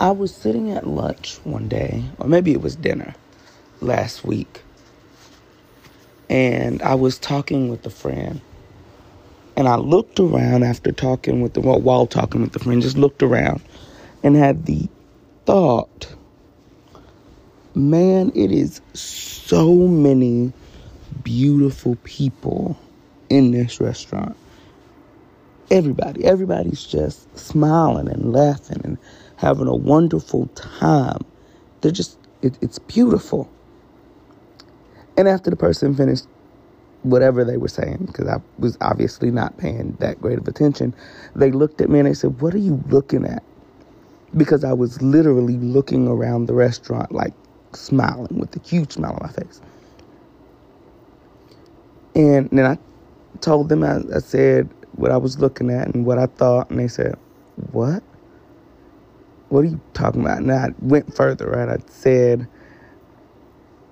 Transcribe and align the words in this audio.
I 0.00 0.12
was 0.12 0.34
sitting 0.34 0.72
at 0.72 0.86
lunch 0.86 1.36
one 1.44 1.68
day, 1.68 2.04
or 2.18 2.28
maybe 2.28 2.52
it 2.52 2.62
was 2.62 2.76
dinner 2.76 3.14
last 3.82 4.24
week, 4.24 4.62
and 6.30 6.82
I 6.82 6.94
was 6.96 7.18
talking 7.18 7.68
with 7.70 7.86
a 7.86 7.90
friend. 7.90 8.40
And 9.56 9.68
I 9.68 9.76
looked 9.76 10.20
around 10.20 10.64
after 10.64 10.92
talking 10.92 11.42
with 11.42 11.54
the, 11.54 11.60
well, 11.62 11.80
while 11.80 12.06
talking 12.06 12.42
with 12.42 12.52
the 12.52 12.60
friend, 12.60 12.82
just 12.82 12.98
looked 12.98 13.22
around 13.22 13.62
and 14.22 14.36
had 14.36 14.66
the 14.66 14.88
thought, 15.46 16.14
man, 17.74 18.32
it 18.34 18.52
is 18.52 18.80
so 18.94 19.74
many 19.88 20.52
beautiful 21.24 21.96
people 22.04 22.78
in 23.30 23.52
this 23.52 23.80
restaurant. 23.80 24.36
Everybody, 25.70 26.24
everybody's 26.24 26.84
just 26.84 27.38
smiling 27.38 28.08
and 28.08 28.32
laughing 28.32 28.80
and 28.84 28.98
having 29.40 29.68
a 29.68 29.74
wonderful 29.76 30.48
time. 30.48 31.24
They're 31.80 31.92
just, 31.92 32.18
it, 32.42 32.58
it's 32.62 32.78
beautiful. 32.78 33.50
And 35.16 35.28
after 35.28 35.50
the 35.50 35.56
person 35.56 35.94
finished 35.96 36.26
whatever 37.02 37.44
they 37.44 37.56
were 37.56 37.68
saying, 37.68 38.04
because 38.06 38.28
I 38.28 38.40
was 38.58 38.78
obviously 38.80 39.30
not 39.30 39.58
paying 39.58 39.96
that 40.00 40.20
great 40.20 40.38
of 40.38 40.48
attention, 40.48 40.94
they 41.34 41.50
looked 41.52 41.80
at 41.80 41.90
me 41.90 42.00
and 42.00 42.08
they 42.08 42.14
said, 42.14 42.40
What 42.40 42.54
are 42.54 42.58
you 42.60 42.82
looking 42.88 43.26
at? 43.26 43.42
Because 44.36 44.64
I 44.64 44.74
was 44.74 45.02
literally 45.02 45.56
looking 45.56 46.08
around 46.08 46.46
the 46.46 46.54
restaurant, 46.54 47.12
like 47.12 47.34
smiling 47.74 48.38
with 48.38 48.54
a 48.56 48.68
huge 48.68 48.92
smile 48.92 49.12
on 49.14 49.20
my 49.22 49.32
face. 49.32 49.60
And 52.14 52.50
then 52.50 52.66
I 52.66 52.78
told 53.40 53.68
them, 53.70 53.84
I, 53.84 54.00
I 54.14 54.20
said 54.20 54.68
what 54.92 55.12
I 55.12 55.16
was 55.18 55.38
looking 55.38 55.70
at 55.70 55.88
and 55.94 56.06
what 56.06 56.18
I 56.18 56.26
thought, 56.26 56.70
and 56.70 56.80
they 56.80 56.88
said, 56.88 57.16
What? 57.72 58.02
What 59.50 59.62
are 59.62 59.68
you 59.68 59.80
talking 59.94 60.22
about? 60.22 60.40
And 60.40 60.52
I 60.52 60.70
went 60.80 61.14
further, 61.16 61.48
right? 61.50 61.70
I 61.70 61.78
said, 61.90 62.48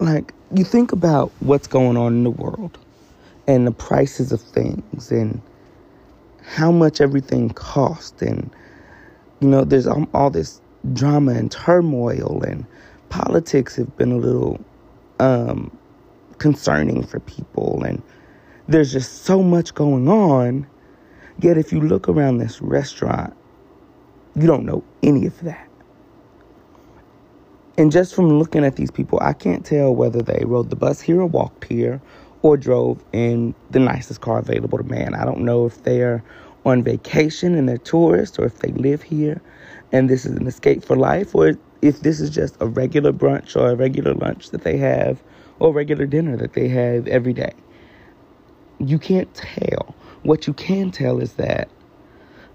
like, 0.00 0.34
you 0.54 0.64
think 0.64 0.92
about 0.92 1.32
what's 1.40 1.68
going 1.68 1.96
on 1.96 2.14
in 2.14 2.24
the 2.24 2.30
world 2.30 2.78
and 3.48 3.66
the 3.66 3.72
prices 3.72 4.32
of 4.32 4.40
things 4.42 5.12
and 5.12 5.40
how 6.44 6.72
much 6.72 7.00
everything 7.00 7.50
costs 7.50 8.22
and 8.22 8.50
you 9.40 9.48
know 9.48 9.64
there's 9.64 9.86
all, 9.86 10.06
all 10.14 10.30
this 10.30 10.60
drama 10.94 11.32
and 11.32 11.52
turmoil 11.52 12.42
and 12.44 12.66
politics 13.10 13.76
have 13.76 13.96
been 13.98 14.12
a 14.12 14.16
little 14.18 14.60
um, 15.20 15.76
concerning 16.38 17.04
for 17.04 17.20
people 17.20 17.82
and 17.84 18.02
there's 18.68 18.92
just 18.92 19.24
so 19.24 19.42
much 19.42 19.74
going 19.74 20.08
on 20.08 20.66
yet 21.40 21.58
if 21.58 21.72
you 21.72 21.80
look 21.80 22.08
around 22.08 22.38
this 22.38 22.62
restaurant 22.62 23.34
you 24.42 24.48
don't 24.48 24.66
know 24.66 24.84
any 25.02 25.26
of 25.26 25.40
that 25.42 25.68
and 27.76 27.90
just 27.90 28.14
from 28.14 28.38
looking 28.38 28.64
at 28.64 28.76
these 28.76 28.90
people, 28.90 29.18
I 29.20 29.32
can't 29.32 29.64
tell 29.66 29.94
whether 29.94 30.22
they 30.22 30.44
rode 30.46 30.70
the 30.70 30.76
bus 30.76 31.00
here 31.00 31.20
or 31.20 31.26
walked 31.26 31.64
here 31.64 32.00
or 32.42 32.56
drove 32.56 33.04
in 33.12 33.54
the 33.70 33.80
nicest 33.80 34.20
car 34.20 34.38
available 34.38 34.78
to 34.78 34.84
man. 34.84 35.14
I 35.14 35.24
don't 35.24 35.40
know 35.40 35.66
if 35.66 35.82
they're 35.82 36.22
on 36.64 36.84
vacation 36.84 37.54
and 37.54 37.68
they're 37.68 37.78
tourists 37.78 38.38
or 38.38 38.44
if 38.44 38.60
they 38.60 38.70
live 38.72 39.02
here 39.02 39.42
and 39.92 40.08
this 40.08 40.24
is 40.24 40.36
an 40.36 40.46
escape 40.46 40.84
for 40.84 40.96
life 40.96 41.34
or 41.34 41.54
if 41.82 42.00
this 42.02 42.20
is 42.20 42.30
just 42.30 42.56
a 42.60 42.66
regular 42.66 43.12
brunch 43.12 43.56
or 43.56 43.70
a 43.70 43.76
regular 43.76 44.14
lunch 44.14 44.50
that 44.50 44.62
they 44.62 44.76
have 44.76 45.22
or 45.58 45.72
regular 45.72 46.06
dinner 46.06 46.36
that 46.36 46.52
they 46.54 46.68
have 46.68 47.08
every 47.08 47.32
day. 47.32 47.54
You 48.78 48.98
can't 48.98 49.32
tell. 49.34 49.94
What 50.22 50.46
you 50.46 50.54
can 50.54 50.90
tell 50.92 51.20
is 51.20 51.34
that 51.34 51.68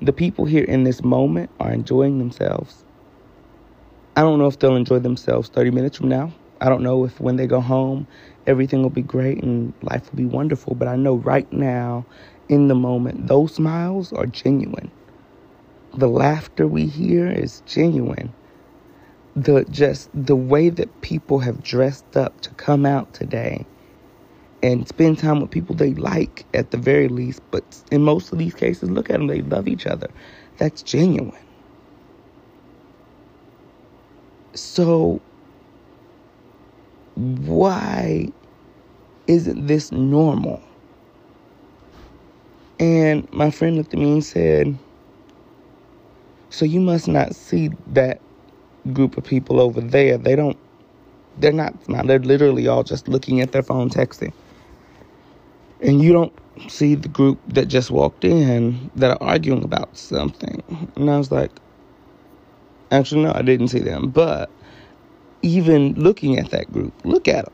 the 0.03 0.13
people 0.13 0.45
here 0.45 0.65
in 0.65 0.83
this 0.83 1.03
moment 1.03 1.49
are 1.59 1.71
enjoying 1.71 2.19
themselves 2.19 2.83
I 4.15 4.21
don't 4.21 4.37
know 4.37 4.45
if 4.45 4.59
they'll 4.59 4.75
enjoy 4.75 4.99
themselves 4.99 5.49
30 5.49 5.71
minutes 5.71 5.97
from 5.97 6.09
now. 6.09 6.31
I 6.61 6.69
don't 6.69 6.83
know 6.83 7.03
if 7.03 7.19
when 7.19 7.35
they 7.37 7.47
go 7.47 7.59
home, 7.59 8.05
everything 8.45 8.83
will 8.83 8.91
be 8.91 9.01
great 9.01 9.41
and 9.41 9.73
life 9.81 10.11
will 10.11 10.17
be 10.17 10.25
wonderful. 10.25 10.75
But 10.75 10.87
I 10.87 10.95
know 10.95 11.15
right 11.15 11.51
now, 11.51 12.05
in 12.47 12.67
the 12.67 12.75
moment, 12.75 13.27
those 13.27 13.55
smiles 13.55 14.13
are 14.13 14.27
genuine. 14.27 14.91
The 15.95 16.07
laughter 16.09 16.67
we 16.67 16.85
hear 16.85 17.27
is 17.27 17.63
genuine. 17.65 18.31
The 19.35 19.65
just 19.71 20.11
the 20.13 20.35
way 20.35 20.69
that 20.69 21.01
people 21.01 21.39
have 21.39 21.63
dressed 21.63 22.15
up 22.15 22.39
to 22.41 22.51
come 22.51 22.85
out 22.85 23.13
today 23.15 23.65
and 24.63 24.87
spend 24.89 25.19
time 25.19 25.41
with 25.41 25.51
people 25.51 25.75
they 25.75 25.95
like 25.95 26.47
at 26.55 26.71
the 26.71 26.77
very 26.77 27.09
least. 27.09 27.41
But 27.51 27.83
in 27.91 28.03
most 28.03 28.33
of 28.33 28.39
these 28.39 28.55
cases, 28.55 28.91
look 28.91 29.11
at 29.11 29.15
them, 29.19 29.27
they 29.27 29.43
love 29.43 29.69
each 29.69 29.87
other. 29.87 30.09
That's 30.59 30.83
genuine. 30.83 31.33
So, 34.55 35.23
why 37.15 38.29
isn't 39.27 39.67
this 39.67 39.91
normal? 39.91 40.63
And 42.79 43.27
my 43.33 43.51
friend 43.51 43.77
looked 43.77 43.93
at 43.93 43.99
me 43.99 44.13
and 44.13 44.25
said, 44.25 44.79
So 46.51 46.65
you 46.65 46.81
must 46.81 47.07
not 47.07 47.35
see 47.35 47.71
that 47.87 48.23
group 48.93 49.17
of 49.17 49.25
people 49.25 49.61
over 49.61 49.81
there. 49.81 50.17
They 50.17 50.35
don't, 50.35 50.59
they're 51.35 51.53
not, 51.53 51.75
they're 51.87 52.19
literally 52.19 52.67
all 52.67 52.83
just 52.83 53.07
looking 53.09 53.41
at 53.41 53.53
their 53.53 53.63
phone 53.63 53.89
texting. 53.89 54.33
And 55.83 56.01
you 56.01 56.13
don't 56.13 56.33
see 56.69 56.95
the 56.95 57.09
group 57.09 57.39
that 57.49 57.67
just 57.67 57.91
walked 57.91 58.25
in 58.25 58.91
that 58.95 59.11
are 59.11 59.23
arguing 59.23 59.63
about 59.63 59.97
something. 59.97 60.63
And 60.95 61.11
I 61.11 61.17
was 61.17 61.31
like, 61.31 61.51
Actually, 62.91 63.23
no, 63.23 63.33
I 63.33 63.41
didn't 63.41 63.69
see 63.69 63.79
them. 63.79 64.09
But 64.09 64.51
even 65.41 65.93
looking 65.95 66.37
at 66.37 66.51
that 66.51 66.71
group, 66.71 66.93
look 67.05 67.27
at 67.27 67.45
them. 67.45 67.53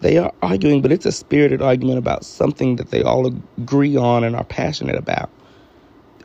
They 0.00 0.18
are 0.18 0.32
arguing, 0.42 0.82
but 0.82 0.92
it's 0.92 1.06
a 1.06 1.12
spirited 1.12 1.62
argument 1.62 1.98
about 1.98 2.24
something 2.24 2.76
that 2.76 2.90
they 2.90 3.02
all 3.02 3.26
agree 3.58 3.96
on 3.96 4.24
and 4.24 4.36
are 4.36 4.44
passionate 4.44 4.96
about. 4.96 5.30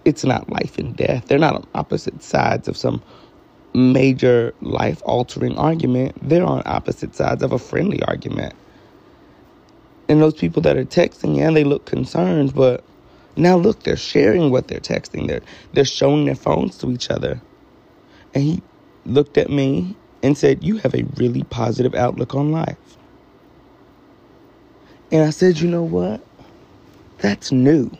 It's 0.05 0.25
not 0.25 0.49
life 0.49 0.77
and 0.77 0.95
death. 0.95 1.27
They're 1.27 1.39
not 1.39 1.55
on 1.55 1.67
opposite 1.75 2.23
sides 2.23 2.67
of 2.67 2.77
some 2.77 3.01
major 3.73 4.53
life 4.61 5.01
altering 5.05 5.57
argument. 5.57 6.17
They're 6.21 6.45
on 6.45 6.61
opposite 6.65 7.15
sides 7.15 7.43
of 7.43 7.53
a 7.53 7.59
friendly 7.59 8.03
argument. 8.03 8.53
And 10.09 10.21
those 10.21 10.35
people 10.35 10.61
that 10.63 10.77
are 10.77 10.85
texting, 10.85 11.37
yeah, 11.37 11.51
they 11.51 11.63
look 11.63 11.85
concerned, 11.85 12.53
but 12.55 12.83
now 13.37 13.57
look, 13.57 13.83
they're 13.83 13.97
sharing 13.97 14.51
what 14.51 14.67
they're 14.67 14.79
texting. 14.79 15.27
They're 15.27 15.41
they're 15.73 15.85
showing 15.85 16.25
their 16.25 16.35
phones 16.35 16.77
to 16.79 16.91
each 16.91 17.09
other. 17.11 17.41
And 18.33 18.43
he 18.43 18.63
looked 19.05 19.37
at 19.37 19.49
me 19.49 19.97
and 20.23 20.37
said, 20.37 20.63
You 20.63 20.77
have 20.77 20.95
a 20.95 21.05
really 21.17 21.43
positive 21.43 21.95
outlook 21.95 22.35
on 22.35 22.51
life. 22.51 22.77
And 25.11 25.23
I 25.23 25.31
said, 25.31 25.59
You 25.59 25.69
know 25.69 25.83
what? 25.83 26.25
That's 27.19 27.51
new. 27.51 27.89
And 27.91 27.99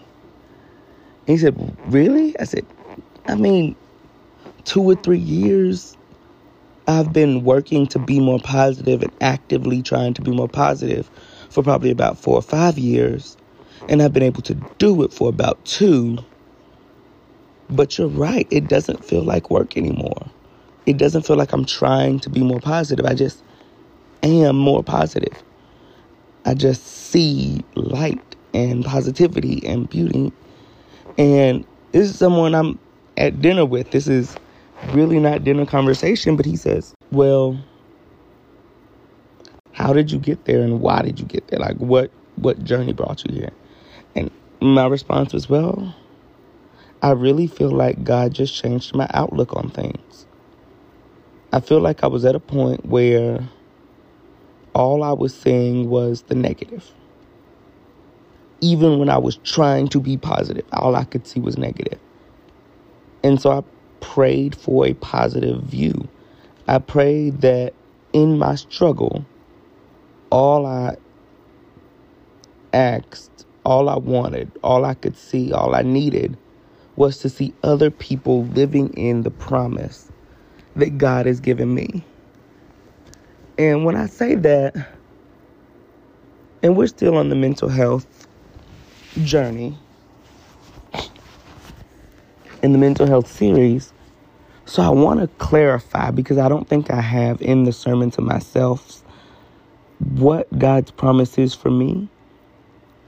he 1.27 1.37
said, 1.37 1.77
Really? 1.85 2.39
I 2.39 2.45
said, 2.45 2.67
I 3.27 3.35
mean, 3.35 3.75
two 4.65 4.83
or 4.83 4.95
three 4.95 5.19
years 5.19 5.97
I've 6.87 7.13
been 7.13 7.43
working 7.43 7.87
to 7.89 7.99
be 7.99 8.19
more 8.21 8.39
positive 8.39 9.03
and 9.03 9.13
actively 9.21 9.83
trying 9.83 10.13
to 10.15 10.23
be 10.23 10.31
more 10.31 10.49
positive 10.49 11.09
for 11.55 11.63
probably 11.63 11.89
about 11.89 12.19
four 12.19 12.35
or 12.35 12.41
five 12.41 12.77
years. 12.77 13.37
And 13.87 14.01
I've 14.01 14.13
been 14.13 14.23
able 14.23 14.41
to 14.43 14.53
do 14.77 15.03
it 15.03 15.13
for 15.13 15.29
about 15.29 15.63
two. 15.65 16.19
But 17.69 17.97
you're 17.97 18.09
right, 18.09 18.47
it 18.51 18.67
doesn't 18.67 19.03
feel 19.03 19.23
like 19.23 19.49
work 19.49 19.75
anymore. 19.77 20.27
It 20.85 20.97
doesn't 20.97 21.23
feel 21.23 21.37
like 21.37 21.53
I'm 21.53 21.65
trying 21.65 22.19
to 22.19 22.29
be 22.29 22.43
more 22.43 22.59
positive. 22.59 23.05
I 23.05 23.15
just 23.15 23.41
am 24.21 24.55
more 24.55 24.83
positive. 24.83 25.41
I 26.45 26.53
just 26.53 26.85
see 26.85 27.63
light 27.75 28.21
and 28.53 28.85
positivity 28.85 29.65
and 29.65 29.89
beauty. 29.89 30.31
And 31.17 31.65
this 31.91 32.09
is 32.09 32.19
someone 32.19 32.53
I'm 32.53 32.77
at 33.17 33.41
dinner 33.41 33.65
with. 33.65 33.91
This 33.91 34.07
is 34.07 34.35
really 34.91 35.19
not 35.19 35.43
dinner 35.43 35.65
conversation, 35.65 36.35
but 36.35 36.45
he 36.45 36.55
says, 36.55 36.93
Well, 37.11 37.57
how 39.75 39.91
did 39.91 40.09
you 40.09 40.17
get 40.17 40.45
there 40.45 40.61
and 40.61 40.79
why 40.79 41.01
did 41.01 41.19
you 41.19 41.25
get 41.25 41.49
there? 41.49 41.59
Like 41.59 41.75
what 41.77 42.09
what 42.37 42.63
journey 42.63 42.93
brought 42.93 43.25
you 43.25 43.35
here? 43.35 43.51
And 44.15 44.31
my 44.61 44.87
response 44.87 45.33
was, 45.33 45.49
Well, 45.49 45.93
I 47.01 47.11
really 47.11 47.45
feel 47.45 47.71
like 47.71 48.03
God 48.03 48.33
just 48.33 48.55
changed 48.55 48.95
my 48.95 49.07
outlook 49.13 49.53
on 49.53 49.69
things. 49.69 50.25
I 51.51 51.59
feel 51.59 51.81
like 51.81 52.03
I 52.03 52.07
was 52.07 52.23
at 52.23 52.35
a 52.35 52.39
point 52.39 52.85
where 52.85 53.47
all 54.73 55.03
I 55.03 55.11
was 55.11 55.35
seeing 55.37 55.89
was 55.89 56.23
the 56.23 56.35
negative. 56.35 56.89
Even 58.61 58.97
when 58.97 59.09
I 59.09 59.17
was 59.17 59.35
trying 59.37 59.89
to 59.89 59.99
be 59.99 60.15
positive, 60.15 60.65
all 60.71 60.95
I 60.95 61.03
could 61.03 61.27
see 61.27 61.41
was 61.41 61.57
negative. 61.57 61.99
And 63.23 63.41
so 63.41 63.51
I 63.51 63.63
prayed 63.99 64.55
for 64.55 64.85
a 64.85 64.93
positive 64.93 65.63
view. 65.63 66.07
I 66.67 66.79
prayed 66.79 67.41
that 67.41 67.73
in 68.13 68.39
my 68.39 68.55
struggle, 68.55 69.25
all 70.35 70.65
I 70.65 70.97
asked, 72.73 73.45
all 73.63 73.87
I 73.87 73.95
wanted, 73.95 74.51
all 74.65 74.83
I 74.83 74.93
could 74.93 75.15
see, 75.15 75.53
all 75.53 75.73
I 75.73 75.81
needed 75.81 76.37
was 76.97 77.19
to 77.19 77.29
see 77.29 77.53
other 77.63 77.89
people 77.89 78.43
living 78.47 78.89
in 78.95 79.23
the 79.23 79.31
promise 79.31 80.11
that 80.75 80.97
God 80.97 81.25
has 81.25 81.39
given 81.39 81.73
me. 81.73 82.03
And 83.57 83.85
when 83.85 83.95
I 83.95 84.07
say 84.07 84.35
that, 84.35 84.75
and 86.61 86.75
we're 86.75 86.87
still 86.87 87.15
on 87.15 87.29
the 87.29 87.35
mental 87.35 87.69
health 87.69 88.27
journey 89.23 89.77
in 92.61 92.73
the 92.73 92.77
mental 92.77 93.07
health 93.07 93.31
series, 93.31 93.93
so 94.65 94.83
I 94.83 94.89
want 94.89 95.21
to 95.21 95.27
clarify 95.37 96.11
because 96.11 96.37
I 96.37 96.49
don't 96.49 96.67
think 96.67 96.91
I 96.91 96.99
have 96.99 97.41
in 97.41 97.63
the 97.63 97.71
sermon 97.71 98.11
to 98.11 98.21
myself 98.21 99.01
what 99.99 100.47
God's 100.57 100.91
promise 100.91 101.37
is 101.37 101.53
for 101.53 101.71
me. 101.71 102.07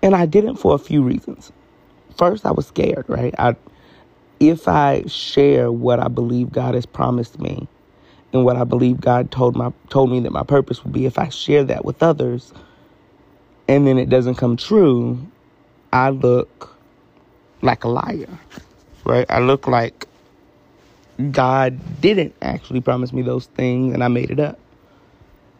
And 0.01 0.15
I 0.15 0.25
didn't 0.25 0.57
for 0.57 0.75
a 0.75 0.79
few 0.79 1.01
reasons. 1.01 1.51
First, 2.17 2.45
I 2.45 2.51
was 2.51 2.67
scared, 2.67 3.05
right? 3.07 3.33
I 3.37 3.55
if 4.39 4.67
I 4.67 5.03
share 5.07 5.71
what 5.71 5.99
I 5.99 6.07
believe 6.07 6.51
God 6.51 6.75
has 6.75 6.85
promised 6.85 7.39
me 7.39 7.67
and 8.33 8.45
what 8.45 8.55
I 8.55 8.63
believe 8.63 9.01
God 9.01 9.31
told 9.31 9.55
my 9.55 9.71
told 9.89 10.11
me 10.11 10.19
that 10.21 10.31
my 10.31 10.43
purpose 10.43 10.83
would 10.83 10.93
be, 10.93 11.05
if 11.05 11.17
I 11.17 11.29
share 11.29 11.63
that 11.65 11.85
with 11.85 12.03
others 12.03 12.53
and 13.67 13.87
then 13.87 13.97
it 13.97 14.09
doesn't 14.09 14.35
come 14.35 14.57
true, 14.57 15.19
I 15.91 16.09
look 16.09 16.75
like 17.61 17.83
a 17.83 17.89
liar. 17.89 18.39
Right? 19.03 19.25
I 19.29 19.39
look 19.39 19.67
like 19.67 20.07
God 21.31 21.79
didn't 22.01 22.35
actually 22.41 22.81
promise 22.81 23.11
me 23.11 23.21
those 23.21 23.47
things 23.47 23.93
and 23.93 24.03
I 24.03 24.07
made 24.07 24.29
it 24.29 24.39
up. 24.39 24.59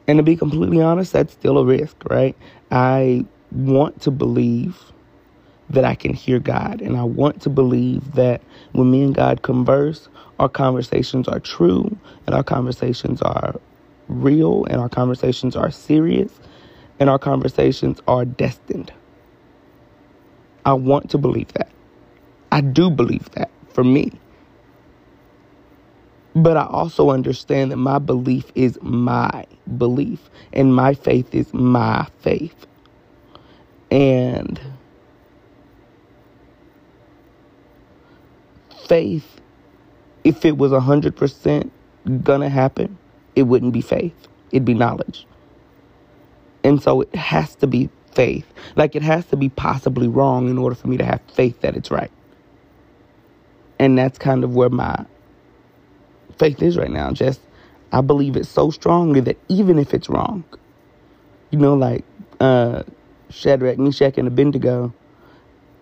And 0.08 0.18
to 0.20 0.24
be 0.24 0.36
completely 0.36 0.82
honest, 0.82 1.14
that's 1.14 1.34
still 1.34 1.58
a 1.58 1.66
risk, 1.66 1.98
right? 2.10 2.36
I 2.72 3.26
want 3.52 4.02
to 4.04 4.12
believe 4.12 4.80
that 5.70 5.86
I 5.86 5.96
can 5.96 6.14
hear 6.14 6.40
God. 6.40 6.82
And 6.82 6.98
I 6.98 7.04
want 7.04 7.42
to 7.44 7.50
believe 7.50 8.14
that 8.14 8.42
when 8.74 8.92
me 8.92 9.04
and 9.04 9.16
God 9.16 9.42
converse, 9.42 10.08
our 10.40 10.50
conversations 10.50 11.28
are 11.28 11.40
true 11.40 11.98
and 12.26 12.36
our 12.36 12.44
conversations 12.44 13.22
are 13.22 13.60
real 14.08 14.66
and 14.66 14.80
our 14.80 14.90
conversations 14.90 15.56
are 15.56 15.72
serious 15.72 16.32
and 17.00 17.10
our 17.10 17.20
conversations 17.20 18.02
are 18.08 18.26
destined. 18.26 18.94
I 20.66 20.74
want 20.74 21.10
to 21.12 21.18
believe 21.18 21.52
that. 21.54 21.70
I 22.52 22.62
do 22.62 22.90
believe 22.90 23.30
that 23.32 23.52
for 23.70 23.84
me. 23.84 24.12
But 26.38 26.56
I 26.56 26.68
also 26.68 27.10
understand 27.10 27.72
that 27.72 27.78
my 27.78 27.98
belief 27.98 28.52
is 28.54 28.78
my 28.84 29.48
belief 29.80 30.30
and 30.54 30.76
my 30.76 30.94
faith 30.94 31.34
is 31.34 31.52
my 31.52 32.08
faith. 32.20 32.68
And 33.90 34.60
faith, 38.88 39.42
if 40.24 40.46
it 40.46 40.60
was 40.60 40.72
100% 40.72 41.72
gonna 42.24 42.50
happen, 42.50 43.00
it 43.36 43.44
wouldn't 43.44 43.74
be 43.74 43.82
faith. 43.82 44.28
It'd 44.52 44.64
be 44.64 44.76
knowledge. 44.76 45.26
And 46.64 46.84
so 46.84 47.02
it 47.02 47.16
has 47.16 47.56
to 47.56 47.68
be 47.68 47.90
faith. 48.14 48.46
Like 48.76 48.96
it 48.96 49.02
has 49.02 49.26
to 49.28 49.38
be 49.38 49.50
possibly 49.50 50.08
wrong 50.08 50.50
in 50.50 50.60
order 50.60 50.76
for 50.76 50.88
me 50.88 50.98
to 50.98 51.06
have 51.06 51.22
faith 51.34 51.62
that 51.62 51.76
it's 51.76 51.90
right. 51.90 52.12
And 53.80 53.98
that's 53.98 54.20
kind 54.20 54.44
of 54.44 54.56
where 54.56 54.70
my 54.70 55.06
faith 56.40 56.62
is 56.62 56.78
right 56.78 56.92
now. 56.92 57.12
Just, 57.12 57.42
I 57.92 58.02
believe 58.02 58.36
it 58.38 58.46
so 58.46 58.72
strongly 58.72 59.22
that 59.22 59.38
even 59.50 59.80
if 59.80 59.94
it's 59.94 60.10
wrong, 60.10 60.44
you 61.52 61.60
know, 61.60 61.76
like 61.76 62.04
uh, 62.40 62.84
Shadrach, 63.30 63.80
Meshach, 63.80 64.18
and 64.18 64.28
Abednego, 64.28 64.94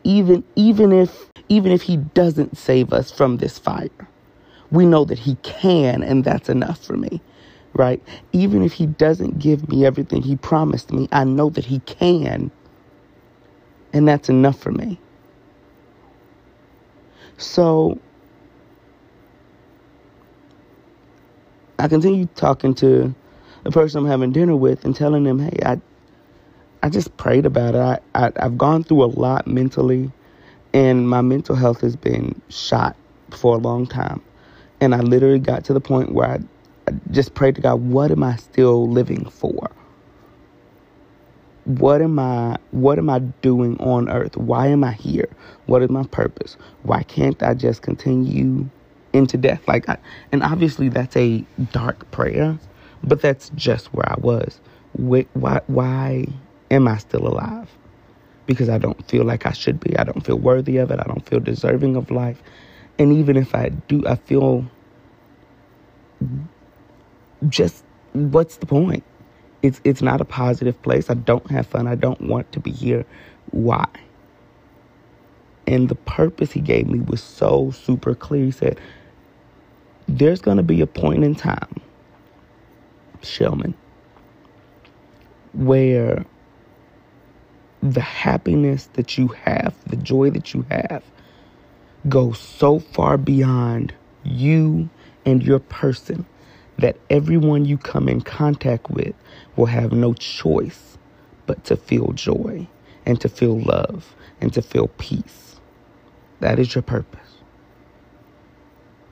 even 0.04 0.44
even 0.56 0.92
if 0.92 1.30
even 1.50 1.72
if 1.72 1.84
he 1.84 1.98
doesn't 1.98 2.58
save 2.58 2.94
us 2.94 3.12
from 3.12 3.38
this 3.38 3.60
fire, 3.60 3.90
we 4.72 4.86
know 4.86 5.06
that 5.06 5.20
he 5.20 5.36
can, 5.44 6.04
and 6.04 6.24
that's 6.24 6.50
enough 6.50 6.84
for 6.84 6.98
me, 6.98 7.22
right? 7.74 8.02
Even 8.34 8.64
if 8.64 8.74
he 8.74 8.86
doesn't 8.88 9.40
give 9.40 9.70
me 9.70 9.86
everything 9.86 10.22
he 10.24 10.36
promised 10.38 10.92
me, 10.92 11.10
I 11.12 11.24
know 11.26 11.50
that 11.52 11.66
he 11.66 11.80
can, 11.82 12.52
and 13.94 14.08
that's 14.08 14.30
enough 14.30 14.60
for 14.60 14.72
me. 14.72 15.00
So 17.38 18.00
I 21.80 21.88
continue 21.88 22.28
talking 22.36 22.74
to 22.76 23.14
the 23.64 23.72
person 23.72 24.00
I'm 24.00 24.08
having 24.08 24.32
dinner 24.32 24.56
with 24.56 24.86
and 24.86 24.96
telling 24.96 25.24
them, 25.24 25.40
hey, 25.40 25.60
I 25.66 25.82
I 26.84 26.90
just 26.90 27.16
prayed 27.18 27.46
about 27.46 27.76
it. 27.76 27.80
I, 27.80 28.00
I 28.28 28.32
I've 28.38 28.58
gone 28.58 28.84
through 28.84 29.04
a 29.04 29.08
lot 29.08 29.48
mentally 29.48 30.12
and 30.74 31.10
my 31.10 31.22
mental 31.22 31.56
health 31.56 31.82
has 31.82 31.96
been 31.96 32.42
shot 32.50 32.96
for 33.32 33.56
a 33.56 33.60
long 33.60 33.88
time. 33.88 34.22
And 34.82 34.94
I 34.94 35.00
literally 35.00 35.40
got 35.40 35.66
to 35.66 35.74
the 35.74 35.82
point 35.82 36.12
where 36.12 36.28
I, 36.28 36.40
I 36.88 36.94
just 37.12 37.34
prayed 37.34 37.56
to 37.56 37.62
God, 37.62 37.76
what 37.82 38.12
am 38.12 38.24
I 38.24 38.36
still 38.36 38.90
living 38.90 39.26
for? 39.30 39.72
What 41.66 42.02
am 42.02 42.20
I 42.20 42.58
what 42.72 43.00
am 43.00 43.10
I 43.10 43.20
doing 43.20 43.80
on 43.80 44.10
earth? 44.10 44.38
Why 44.38 44.68
am 44.68 44.84
I 44.84 44.92
here? 44.94 45.30
What 45.66 45.82
is 45.82 45.90
my 45.90 46.04
purpose? 46.04 46.58
Why 46.84 47.04
can't 47.04 47.42
I 47.42 47.56
just 47.56 47.82
continue 47.82 48.70
into 49.16 49.38
death? 49.38 49.68
Like 49.68 49.90
I, 49.90 49.98
and 50.34 50.44
obviously 50.44 50.90
that's 50.90 51.18
a 51.18 51.46
dark 51.74 52.12
prayer, 52.12 52.60
but 53.04 53.22
that's 53.22 53.52
just 53.56 53.94
where 53.94 54.10
I 54.10 54.18
was. 54.20 54.62
Why 54.94 55.28
why, 55.34 55.62
why 55.68 56.28
am 56.72 56.88
I 56.90 57.00
still 57.00 57.28
alive? 57.28 57.70
because 58.48 58.70
I 58.70 58.78
don't 58.80 59.08
feel 59.10 59.26
like 59.26 59.46
I 59.46 59.54
should 59.54 59.80
be. 59.82 59.98
I 59.98 60.06
don't 60.06 60.26
feel 60.26 60.38
worthy 60.40 60.78
of 60.78 60.92
it. 60.92 61.00
I 61.00 61.06
don't 61.06 61.26
feel 61.28 61.42
deserving 61.42 61.96
of 61.96 62.12
life. 62.12 62.42
And 63.00 63.14
even 63.14 63.38
if 63.38 63.56
I 63.56 63.70
do, 63.70 64.06
I 64.08 64.16
feel 64.16 64.66
just 67.50 67.84
what's 68.14 68.58
the 68.58 68.66
point? 68.66 69.04
It's 69.64 69.82
it's 69.86 70.02
not 70.02 70.22
a 70.22 70.26
positive 70.26 70.82
place. 70.84 71.10
I 71.10 71.16
don't 71.16 71.50
have 71.52 71.68
fun. 71.68 71.88
I 71.88 71.96
don't 71.96 72.22
want 72.22 72.52
to 72.54 72.62
be 72.62 72.72
here. 72.72 73.06
Why? 73.52 73.88
And 75.68 75.90
the 75.90 75.96
purpose 75.96 76.52
he 76.54 76.62
gave 76.62 76.88
me 76.88 77.00
was 77.00 77.24
so 77.24 77.72
super 77.72 78.16
clear. 78.16 78.46
He 78.46 78.52
said, 78.52 78.80
There's 80.08 80.42
gonna 80.42 80.64
be 80.64 80.82
a 80.82 80.88
point 80.88 81.24
in 81.24 81.36
time, 81.36 81.82
Shelmon, 83.22 83.74
where 85.54 86.26
the 87.82 88.02
happiness 88.02 88.88
that 88.94 89.18
you 89.18 89.28
have, 89.30 89.74
the 89.88 89.96
joy 89.96 90.30
that 90.32 90.54
you 90.54 90.66
have, 90.70 91.04
goes 92.10 92.40
so 92.40 92.80
far 92.80 93.18
beyond 93.18 93.94
you 94.24 94.90
and 95.26 95.44
your 95.44 95.60
person 95.60 96.26
that 96.78 96.98
everyone 97.10 97.66
you 97.66 97.78
come 97.78 98.10
in 98.10 98.22
contact 98.22 98.90
with 98.90 99.16
will 99.56 99.66
have 99.66 99.92
no 99.92 100.14
choice 100.14 100.98
but 101.46 101.64
to 101.64 101.76
feel 101.76 102.12
joy 102.14 102.68
and 103.06 103.20
to 103.22 103.30
feel 103.30 103.60
love 103.60 104.16
and 104.42 104.54
to 104.54 104.62
feel 104.62 104.88
peace. 104.98 105.56
That 106.42 106.60
is 106.60 106.76
your 106.76 106.82
purpose. 106.82 107.25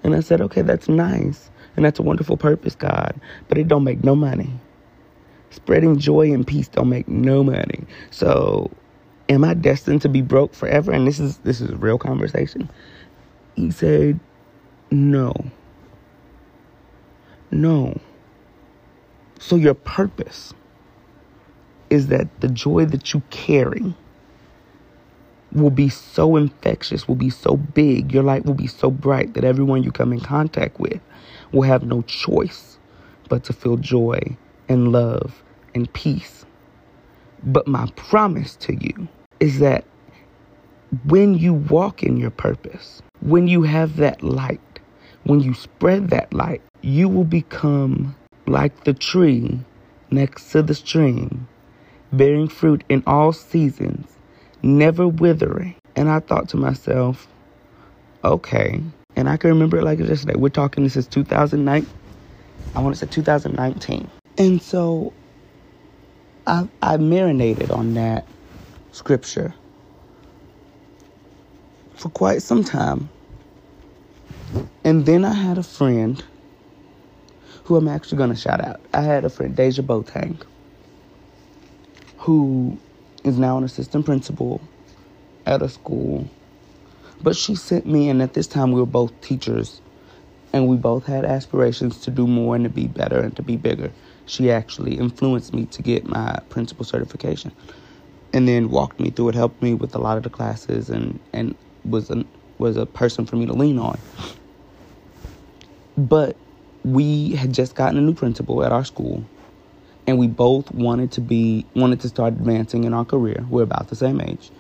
And 0.04 0.16
I 0.16 0.22
said, 0.22 0.42
okay, 0.42 0.62
that's 0.64 0.90
nice. 0.90 1.52
And 1.76 1.86
that's 1.86 2.00
a 2.00 2.04
wonderful 2.04 2.38
purpose, 2.38 2.76
God. 2.76 3.20
But 3.50 3.58
it 3.58 3.68
don't 3.68 3.84
make 3.84 4.04
no 4.04 4.16
money 4.16 4.52
spreading 5.52 5.98
joy 6.00 6.32
and 6.34 6.46
peace 6.46 6.68
don't 6.68 6.90
make 6.90 7.08
no 7.08 7.44
money. 7.44 7.86
So 8.12 8.72
am 9.30 9.44
I 9.44 9.54
destined 9.54 10.02
to 10.04 10.10
be 10.10 10.22
broke 10.22 10.54
forever? 10.54 10.92
And 10.92 11.08
this 11.08 11.20
is 11.20 11.38
this 11.40 11.62
is 11.62 11.72
a 11.72 11.78
real 11.78 11.98
conversation. 11.98 12.70
He 13.56 13.72
said, 13.72 14.20
No. 14.92 15.34
No. 17.52 18.00
So 19.40 19.56
your 19.56 19.76
purpose 19.76 20.54
is 21.90 22.08
that 22.08 22.28
the 22.42 22.50
joy 22.50 22.86
that 22.86 23.14
you 23.14 23.22
carry 23.32 23.96
will 25.54 25.70
be 25.70 25.90
so 25.90 26.36
infectious, 26.36 27.08
will 27.08 27.16
be 27.16 27.30
so 27.30 27.58
big, 27.58 28.14
your 28.14 28.24
light 28.24 28.46
will 28.46 28.54
be 28.54 28.68
so 28.68 28.90
bright 28.90 29.34
that 29.34 29.44
everyone 29.44 29.84
you 29.84 29.92
come 29.92 30.12
in 30.12 30.20
contact 30.20 30.80
with 30.80 31.00
will 31.52 31.62
have 31.64 31.84
no 31.84 32.02
choice 32.04 32.78
but 33.30 33.44
to 33.44 33.54
feel 33.54 33.78
joy 33.78 34.20
and 34.68 34.92
love 34.92 35.44
and 35.76 35.92
peace. 35.94 36.46
But 37.44 37.68
my 37.68 37.88
promise 37.96 38.56
to 38.58 38.76
you 38.76 39.08
is 39.40 39.60
that 39.60 39.86
when 41.06 41.36
you 41.36 41.54
walk 41.54 42.04
in 42.04 42.18
your 42.18 42.30
purpose, 42.30 43.02
when 43.22 43.48
you 43.48 43.64
have 43.64 43.98
that 43.98 44.24
light, 44.24 44.62
when 45.24 45.40
you 45.40 45.54
spread 45.54 46.10
that 46.10 46.34
light, 46.34 46.62
you 46.82 47.08
will 47.10 47.24
become 47.24 48.16
like 48.46 48.84
the 48.84 48.94
tree 48.94 49.60
next 50.12 50.52
to 50.52 50.62
the 50.62 50.76
stream, 50.76 51.48
bearing 52.12 52.48
fruit 52.48 52.84
in 52.90 53.04
all 53.08 53.34
seasons, 53.34 54.13
never 54.64 55.08
withering. 55.08 55.78
And 55.96 56.10
I 56.10 56.22
thought 56.22 56.50
to 56.52 56.58
myself, 56.58 57.30
okay. 58.24 58.84
And 59.16 59.30
I 59.30 59.38
can 59.38 59.52
remember 59.52 59.78
it 59.78 59.84
like 59.84 60.00
yesterday. 60.00 60.36
We're 60.38 60.50
talking, 60.50 60.84
this 60.84 60.98
is 60.98 61.08
2009. 61.10 61.88
I 62.76 62.82
want 62.82 62.96
to 62.96 63.00
say 63.00 63.08
2019. 63.08 64.12
And 64.38 64.62
so 64.62 65.16
I, 66.48 66.70
I 66.82 66.98
marinated 66.98 67.72
on 67.72 67.94
that 67.96 68.30
scripture 68.92 69.56
for 71.96 72.10
quite 72.10 72.44
some 72.44 72.64
time. 72.64 73.12
And 74.86 75.06
then 75.06 75.26
I 75.26 75.34
had 75.34 75.58
a 75.60 75.64
friend 75.64 76.24
who 77.66 77.78
I'm 77.78 77.90
actually 77.90 78.20
going 78.20 78.32
to 78.32 78.38
shout 78.38 78.64
out. 78.66 78.82
I 78.94 79.02
had 79.02 79.26
a 79.26 79.30
friend, 79.30 79.56
Deja 79.56 79.84
Botang, 79.84 80.44
who 82.20 82.82
is 83.24 83.38
now 83.38 83.58
an 83.58 83.64
assistant 83.64 84.06
principal 84.06 84.62
at 85.46 85.62
a 85.62 85.70
school. 85.70 86.28
But 87.22 87.36
she 87.36 87.56
sent 87.56 87.86
me, 87.86 88.10
and 88.10 88.22
at 88.22 88.34
this 88.34 88.48
time 88.48 88.72
we 88.72 88.80
were 88.80 88.86
both 88.86 89.20
teachers, 89.22 89.82
and 90.52 90.68
we 90.68 90.76
both 90.76 91.06
had 91.06 91.26
aspirations 91.26 92.00
to 92.02 92.12
do 92.12 92.28
more 92.28 92.56
and 92.56 92.64
to 92.66 92.70
be 92.70 92.88
better 92.88 93.20
and 93.20 93.36
to 93.36 93.42
be 93.42 93.56
bigger. 93.56 93.92
She 94.26 94.52
actually 94.52 94.98
influenced 94.98 95.54
me 95.54 95.66
to 95.68 95.82
get 95.82 96.06
my 96.06 96.40
principal 96.50 96.86
certification 96.86 97.52
and 98.34 98.48
then 98.48 98.70
walked 98.70 99.00
me 99.00 99.10
through 99.10 99.30
it, 99.30 99.36
helped 99.36 99.62
me 99.62 99.74
with 99.74 99.94
a 99.96 100.00
lot 100.00 100.18
of 100.18 100.24
the 100.24 100.30
classes, 100.30 100.90
and, 100.90 101.20
and 101.34 101.56
was, 101.86 102.10
a, 102.10 102.26
was 102.58 102.78
a 102.78 102.86
person 102.86 103.26
for 103.26 103.36
me 103.36 103.46
to 103.46 103.54
lean 103.54 103.78
on. 103.78 103.98
But 105.98 106.36
we 106.84 107.36
had 107.36 107.54
just 107.54 107.76
gotten 107.76 107.98
a 107.98 108.02
new 108.02 108.14
principal 108.14 108.64
at 108.64 108.72
our 108.72 108.84
school 108.84 109.24
and 110.08 110.18
we 110.18 110.28
both 110.28 110.72
wanted 110.72 111.12
to 111.14 111.22
be 111.22 111.66
wanted 111.76 112.02
to 112.02 112.10
start 112.10 112.34
advancing 112.34 112.84
in 112.84 112.94
our 112.94 113.06
career. 113.06 113.46
We're 113.50 113.64
about 113.64 113.90
the 113.90 113.96
same 113.96 114.22
age. 114.22 114.52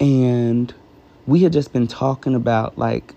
And 0.00 0.72
we 1.26 1.42
had 1.42 1.52
just 1.52 1.72
been 1.72 1.86
talking 1.86 2.34
about 2.34 2.78
like 2.78 3.14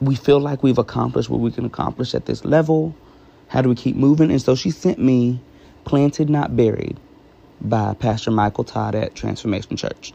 we 0.00 0.14
feel 0.16 0.40
like 0.40 0.62
we've 0.62 0.78
accomplished 0.78 1.30
what 1.30 1.40
we 1.40 1.50
can 1.50 1.64
accomplish 1.64 2.14
at 2.14 2.26
this 2.26 2.44
level. 2.44 2.94
How 3.48 3.62
do 3.62 3.68
we 3.68 3.74
keep 3.74 3.96
moving? 3.96 4.30
And 4.30 4.40
so 4.40 4.54
she 4.54 4.70
sent 4.70 4.98
me 4.98 5.40
Planted 5.84 6.28
Not 6.30 6.56
Buried 6.56 6.98
by 7.60 7.94
Pastor 7.94 8.30
Michael 8.30 8.64
Todd 8.64 8.94
at 8.94 9.14
Transformation 9.14 9.76
Church. 9.76 10.12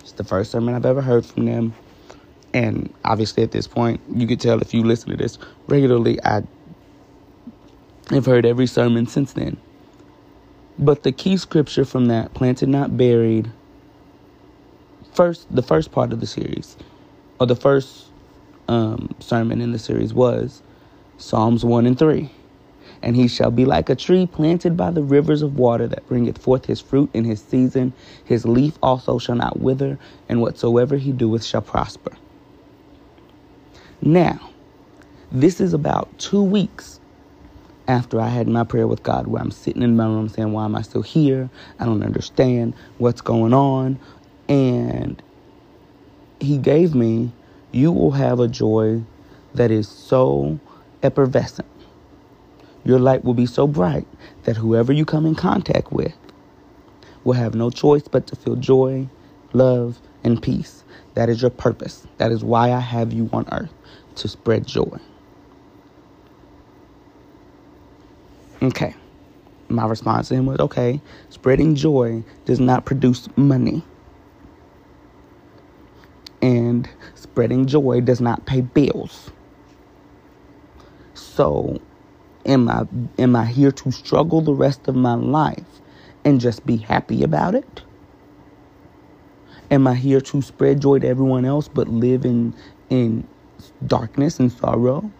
It's 0.00 0.12
the 0.12 0.24
first 0.24 0.50
sermon 0.50 0.74
I've 0.74 0.86
ever 0.86 1.02
heard 1.02 1.24
from 1.24 1.46
them. 1.46 1.74
And 2.52 2.92
obviously, 3.04 3.44
at 3.44 3.52
this 3.52 3.68
point, 3.68 4.00
you 4.12 4.26
could 4.26 4.40
tell 4.40 4.60
if 4.60 4.74
you 4.74 4.82
listen 4.82 5.10
to 5.10 5.16
this 5.16 5.38
regularly, 5.68 6.18
I 6.24 6.42
have 8.10 8.26
heard 8.26 8.44
every 8.44 8.66
sermon 8.66 9.06
since 9.06 9.32
then. 9.32 9.56
But 10.78 11.02
the 11.02 11.12
key 11.12 11.36
scripture 11.36 11.84
from 11.84 12.06
that, 12.06 12.34
planted 12.34 12.68
not 12.68 12.96
buried, 12.96 13.50
first 15.12 15.46
the 15.54 15.62
first 15.62 15.92
part 15.92 16.12
of 16.12 16.20
the 16.20 16.26
series, 16.26 16.76
or 17.38 17.46
the 17.46 17.56
first 17.56 18.06
um, 18.68 19.14
sermon 19.20 19.60
in 19.60 19.72
the 19.72 19.78
series 19.78 20.14
was 20.14 20.62
Psalms 21.18 21.64
1 21.64 21.86
and 21.86 21.98
3. 21.98 22.30
And 23.02 23.16
he 23.16 23.28
shall 23.28 23.50
be 23.50 23.64
like 23.64 23.88
a 23.88 23.94
tree 23.94 24.26
planted 24.26 24.76
by 24.76 24.90
the 24.90 25.02
rivers 25.02 25.42
of 25.42 25.58
water 25.58 25.86
that 25.88 26.06
bringeth 26.06 26.38
forth 26.38 26.66
his 26.66 26.80
fruit 26.80 27.10
in 27.14 27.24
his 27.24 27.42
season. 27.42 27.92
His 28.24 28.44
leaf 28.44 28.78
also 28.82 29.18
shall 29.18 29.36
not 29.36 29.60
wither, 29.60 29.98
and 30.28 30.40
whatsoever 30.42 30.96
he 30.96 31.12
doeth 31.12 31.44
shall 31.44 31.62
prosper. 31.62 32.12
Now, 34.02 34.50
this 35.32 35.60
is 35.60 35.72
about 35.72 36.18
two 36.18 36.42
weeks 36.42 36.99
after 37.90 38.20
I 38.20 38.28
had 38.28 38.48
my 38.48 38.64
prayer 38.64 38.88
with 38.88 39.02
God, 39.02 39.28
where 39.28 39.42
I'm 39.42 39.52
sitting 39.52 39.82
in 39.82 39.96
my 39.96 40.06
room 40.06 40.30
saying, 40.30 40.52
Why 40.52 40.66
am 40.66 40.76
I 40.76 40.82
still 40.82 41.02
here? 41.02 41.50
I 41.80 41.86
don't 41.86 42.04
understand 42.04 42.74
what's 42.98 43.22
going 43.22 43.54
on. 43.54 43.98
And 44.48 45.22
He 46.40 46.58
gave 46.58 46.94
me, 46.94 47.32
You 47.72 47.92
will 47.92 48.12
have 48.12 48.40
a 48.40 48.48
joy 48.48 49.02
that 49.54 49.70
is 49.70 49.88
so 49.88 50.60
effervescent. 51.02 51.68
Your 52.84 52.98
light 53.00 53.24
will 53.24 53.34
be 53.34 53.46
so 53.46 53.66
bright 53.66 54.06
that 54.44 54.56
whoever 54.58 54.92
you 54.92 55.04
come 55.06 55.26
in 55.26 55.36
contact 55.36 55.92
with 55.92 56.14
will 57.24 57.34
have 57.34 57.54
no 57.54 57.70
choice 57.70 58.08
but 58.08 58.26
to 58.28 58.36
feel 58.36 58.56
joy, 58.56 59.08
love, 59.54 60.00
and 60.24 60.42
peace. 60.42 60.84
That 61.14 61.28
is 61.30 61.42
your 61.42 61.50
purpose. 61.52 62.06
That 62.18 62.32
is 62.32 62.44
why 62.44 62.72
I 62.72 62.80
have 62.80 63.12
you 63.12 63.30
on 63.32 63.46
earth 63.52 63.72
to 64.16 64.28
spread 64.28 64.66
joy. 64.66 64.98
Okay. 68.62 68.94
My 69.68 69.86
response 69.86 70.30
him 70.30 70.46
was 70.46 70.58
okay, 70.58 71.00
spreading 71.28 71.76
joy 71.76 72.24
does 72.44 72.60
not 72.60 72.84
produce 72.84 73.28
money. 73.36 73.84
And 76.42 76.88
spreading 77.14 77.66
joy 77.66 78.00
does 78.00 78.20
not 78.20 78.46
pay 78.46 78.62
bills. 78.62 79.30
So, 81.14 81.80
am 82.46 82.68
I 82.68 82.86
am 83.18 83.36
I 83.36 83.46
here 83.46 83.72
to 83.72 83.92
struggle 83.92 84.40
the 84.40 84.54
rest 84.54 84.88
of 84.88 84.96
my 84.96 85.14
life 85.14 85.80
and 86.24 86.40
just 86.40 86.66
be 86.66 86.76
happy 86.76 87.22
about 87.22 87.54
it? 87.54 87.82
Am 89.70 89.86
I 89.86 89.94
here 89.94 90.20
to 90.20 90.42
spread 90.42 90.80
joy 90.80 90.98
to 90.98 91.06
everyone 91.08 91.44
else 91.44 91.68
but 91.68 91.88
live 91.88 92.24
in 92.24 92.54
in 92.90 93.26
darkness 93.86 94.40
and 94.40 94.50
sorrow 94.52 95.10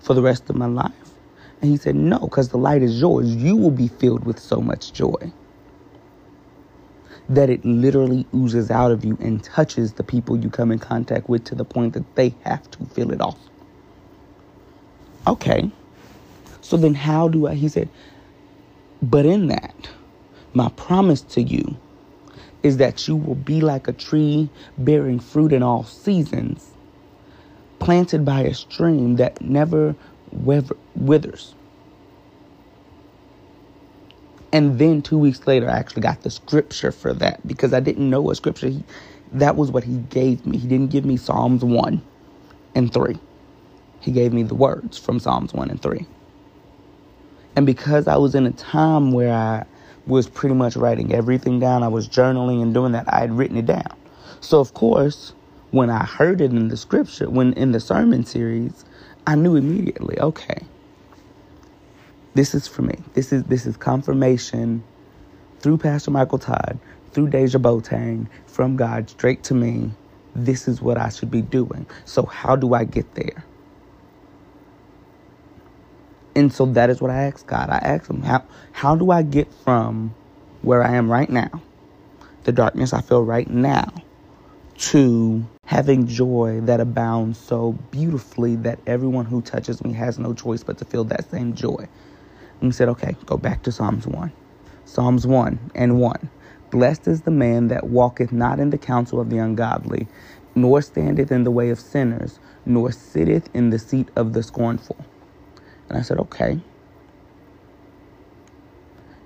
for 0.00 0.14
the 0.14 0.22
rest 0.22 0.50
of 0.50 0.56
my 0.56 0.66
life? 0.66 1.01
And 1.62 1.70
he 1.70 1.78
said, 1.78 1.96
No, 1.96 2.20
because 2.20 2.50
the 2.50 2.58
light 2.58 2.82
is 2.82 3.00
yours. 3.00 3.34
You 3.34 3.56
will 3.56 3.72
be 3.72 3.88
filled 3.88 4.24
with 4.24 4.40
so 4.40 4.60
much 4.62 4.92
joy 4.94 5.32
that 7.28 7.50
it 7.50 7.64
literally 7.64 8.26
oozes 8.34 8.70
out 8.70 8.92
of 8.92 9.04
you 9.04 9.16
and 9.20 9.42
touches 9.44 9.94
the 9.94 10.04
people 10.04 10.36
you 10.38 10.50
come 10.50 10.72
in 10.72 10.80
contact 10.80 11.28
with 11.28 11.44
to 11.46 11.56
the 11.56 11.64
point 11.64 11.94
that 11.94 12.16
they 12.16 12.34
have 12.42 12.70
to 12.72 12.84
feel 12.86 13.12
it 13.12 13.22
off. 13.22 13.38
Okay. 15.26 15.70
So 16.62 16.76
then, 16.76 16.94
how 16.94 17.28
do 17.28 17.48
I? 17.48 17.54
He 17.54 17.68
said, 17.68 17.88
But 19.02 19.26
in 19.26 19.48
that, 19.48 19.90
my 20.54 20.70
promise 20.70 21.22
to 21.22 21.42
you 21.42 21.76
is 22.62 22.78
that 22.78 23.08
you 23.08 23.16
will 23.16 23.36
be 23.36 23.60
like 23.60 23.88
a 23.88 23.92
tree 23.92 24.50
bearing 24.78 25.20
fruit 25.20 25.52
in 25.52 25.62
all 25.62 25.84
seasons 25.84 26.72
planted 27.80 28.24
by 28.24 28.42
a 28.42 28.54
stream 28.54 29.16
that 29.16 29.40
never 29.42 29.96
withers. 30.32 31.54
And 34.52 34.78
then 34.78 35.02
two 35.02 35.18
weeks 35.18 35.46
later, 35.46 35.68
I 35.68 35.78
actually 35.78 36.02
got 36.02 36.22
the 36.22 36.30
scripture 36.30 36.92
for 36.92 37.14
that 37.14 37.46
because 37.46 37.72
I 37.72 37.80
didn't 37.80 38.08
know 38.10 38.30
a 38.30 38.34
scripture. 38.34 38.68
He, 38.68 38.84
that 39.32 39.56
was 39.56 39.70
what 39.70 39.84
he 39.84 39.98
gave 40.10 40.46
me. 40.46 40.58
He 40.58 40.68
didn't 40.68 40.90
give 40.90 41.04
me 41.04 41.16
Psalms 41.16 41.64
1 41.64 42.02
and 42.74 42.92
3. 42.92 43.18
He 44.00 44.12
gave 44.12 44.32
me 44.32 44.42
the 44.42 44.54
words 44.54 44.98
from 44.98 45.20
Psalms 45.20 45.54
1 45.54 45.70
and 45.70 45.80
3. 45.80 46.06
And 47.56 47.66
because 47.66 48.08
I 48.08 48.16
was 48.16 48.34
in 48.34 48.46
a 48.46 48.52
time 48.52 49.12
where 49.12 49.32
I 49.32 49.64
was 50.06 50.28
pretty 50.28 50.54
much 50.54 50.76
writing 50.76 51.14
everything 51.14 51.60
down, 51.60 51.82
I 51.82 51.88
was 51.88 52.08
journaling 52.08 52.62
and 52.62 52.74
doing 52.74 52.92
that, 52.92 53.12
I 53.12 53.20
had 53.20 53.32
written 53.32 53.56
it 53.56 53.66
down. 53.66 53.94
So, 54.40 54.60
of 54.60 54.74
course, 54.74 55.32
when 55.70 55.90
I 55.90 56.04
heard 56.04 56.40
it 56.40 56.50
in 56.50 56.68
the 56.68 56.76
scripture, 56.76 57.30
when 57.30 57.52
in 57.54 57.72
the 57.72 57.80
sermon 57.80 58.24
series, 58.24 58.84
I 59.26 59.36
knew 59.36 59.56
immediately, 59.56 60.18
okay, 60.20 60.62
this 62.34 62.54
is 62.54 62.68
for 62.68 62.82
me. 62.82 62.96
This 63.14 63.32
is 63.32 63.44
this 63.44 63.66
is 63.66 63.76
confirmation 63.76 64.84
through 65.60 65.78
Pastor 65.78 66.10
Michael 66.10 66.38
Todd, 66.38 66.78
through 67.12 67.30
Deja 67.30 67.58
Botang, 67.58 68.28
from 68.46 68.76
God 68.76 69.10
straight 69.10 69.44
to 69.44 69.54
me. 69.54 69.92
This 70.34 70.68
is 70.68 70.82
what 70.82 70.98
I 70.98 71.10
should 71.10 71.30
be 71.30 71.42
doing. 71.42 71.86
So 72.04 72.24
how 72.26 72.56
do 72.56 72.74
I 72.74 72.84
get 72.84 73.14
there? 73.14 73.44
And 76.34 76.52
so 76.52 76.66
that 76.66 76.90
is 76.90 77.00
what 77.00 77.10
I 77.10 77.24
asked 77.24 77.46
God. 77.46 77.70
I 77.70 77.78
asked 77.78 78.10
him, 78.10 78.22
how 78.22 78.44
how 78.72 78.96
do 78.96 79.10
I 79.10 79.22
get 79.22 79.52
from 79.52 80.14
where 80.62 80.82
I 80.82 80.94
am 80.96 81.10
right 81.10 81.30
now, 81.30 81.62
the 82.44 82.52
darkness 82.52 82.92
I 82.92 83.02
feel 83.02 83.24
right 83.24 83.50
now, 83.50 84.01
to 84.82 85.46
having 85.64 86.08
joy 86.08 86.60
that 86.62 86.80
abounds 86.80 87.38
so 87.38 87.72
beautifully 87.92 88.56
that 88.56 88.80
everyone 88.84 89.24
who 89.24 89.40
touches 89.40 89.84
me 89.84 89.92
has 89.92 90.18
no 90.18 90.34
choice 90.34 90.64
but 90.64 90.76
to 90.76 90.84
feel 90.84 91.04
that 91.04 91.30
same 91.30 91.54
joy. 91.54 91.88
And 92.60 92.62
he 92.62 92.72
said, 92.72 92.88
okay, 92.88 93.14
go 93.24 93.36
back 93.36 93.62
to 93.62 93.72
Psalms 93.72 94.08
1. 94.08 94.32
Psalms 94.84 95.24
1 95.24 95.70
and 95.76 96.00
1. 96.00 96.30
Blessed 96.72 97.06
is 97.06 97.22
the 97.22 97.30
man 97.30 97.68
that 97.68 97.84
walketh 97.84 98.32
not 98.32 98.58
in 98.58 98.70
the 98.70 98.78
counsel 98.78 99.20
of 99.20 99.30
the 99.30 99.38
ungodly, 99.38 100.08
nor 100.56 100.82
standeth 100.82 101.30
in 101.30 101.44
the 101.44 101.52
way 101.52 101.70
of 101.70 101.78
sinners, 101.78 102.40
nor 102.66 102.90
sitteth 102.90 103.48
in 103.54 103.70
the 103.70 103.78
seat 103.78 104.08
of 104.16 104.32
the 104.32 104.42
scornful. 104.42 104.96
And 105.88 105.96
I 105.96 106.02
said, 106.02 106.18
okay. 106.18 106.60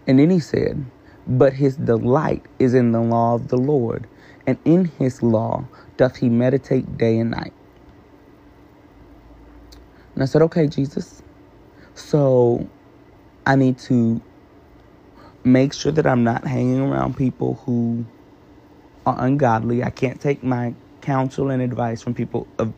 And 0.07 0.19
then 0.19 0.29
he 0.29 0.39
said, 0.41 0.85
but 1.27 1.55
his 1.55 1.77
delight 1.77 2.45
is 2.59 2.75
in 2.75 2.93
the 2.93 3.01
law 3.01 3.35
of 3.35 3.49
the 3.49 3.57
Lord, 3.57 4.07
and 4.47 4.59
in 4.65 4.87
his 4.87 5.23
law 5.23 5.69
doth 5.97 6.17
he 6.17 6.29
meditate 6.29 6.99
day 6.99 7.19
and 7.19 7.31
night. 7.33 7.55
And 10.15 10.23
I 10.23 10.27
said, 10.27 10.43
okay, 10.43 10.67
Jesus. 10.69 11.23
So 11.95 12.69
I 13.47 13.57
need 13.57 13.79
to 13.81 14.23
make 15.45 15.73
sure 15.73 15.93
that 15.93 16.07
I'm 16.07 16.25
not 16.25 16.47
hanging 16.47 16.81
around 16.81 17.17
people 17.17 17.57
who 17.67 18.07
are 19.07 19.17
ungodly. 19.19 19.85
I 19.85 19.91
can't 19.91 20.21
take 20.21 20.43
my 20.43 20.75
counsel 21.03 21.51
and 21.51 21.63
advice 21.63 22.03
from 22.03 22.15
people 22.15 22.49
of, 22.59 22.75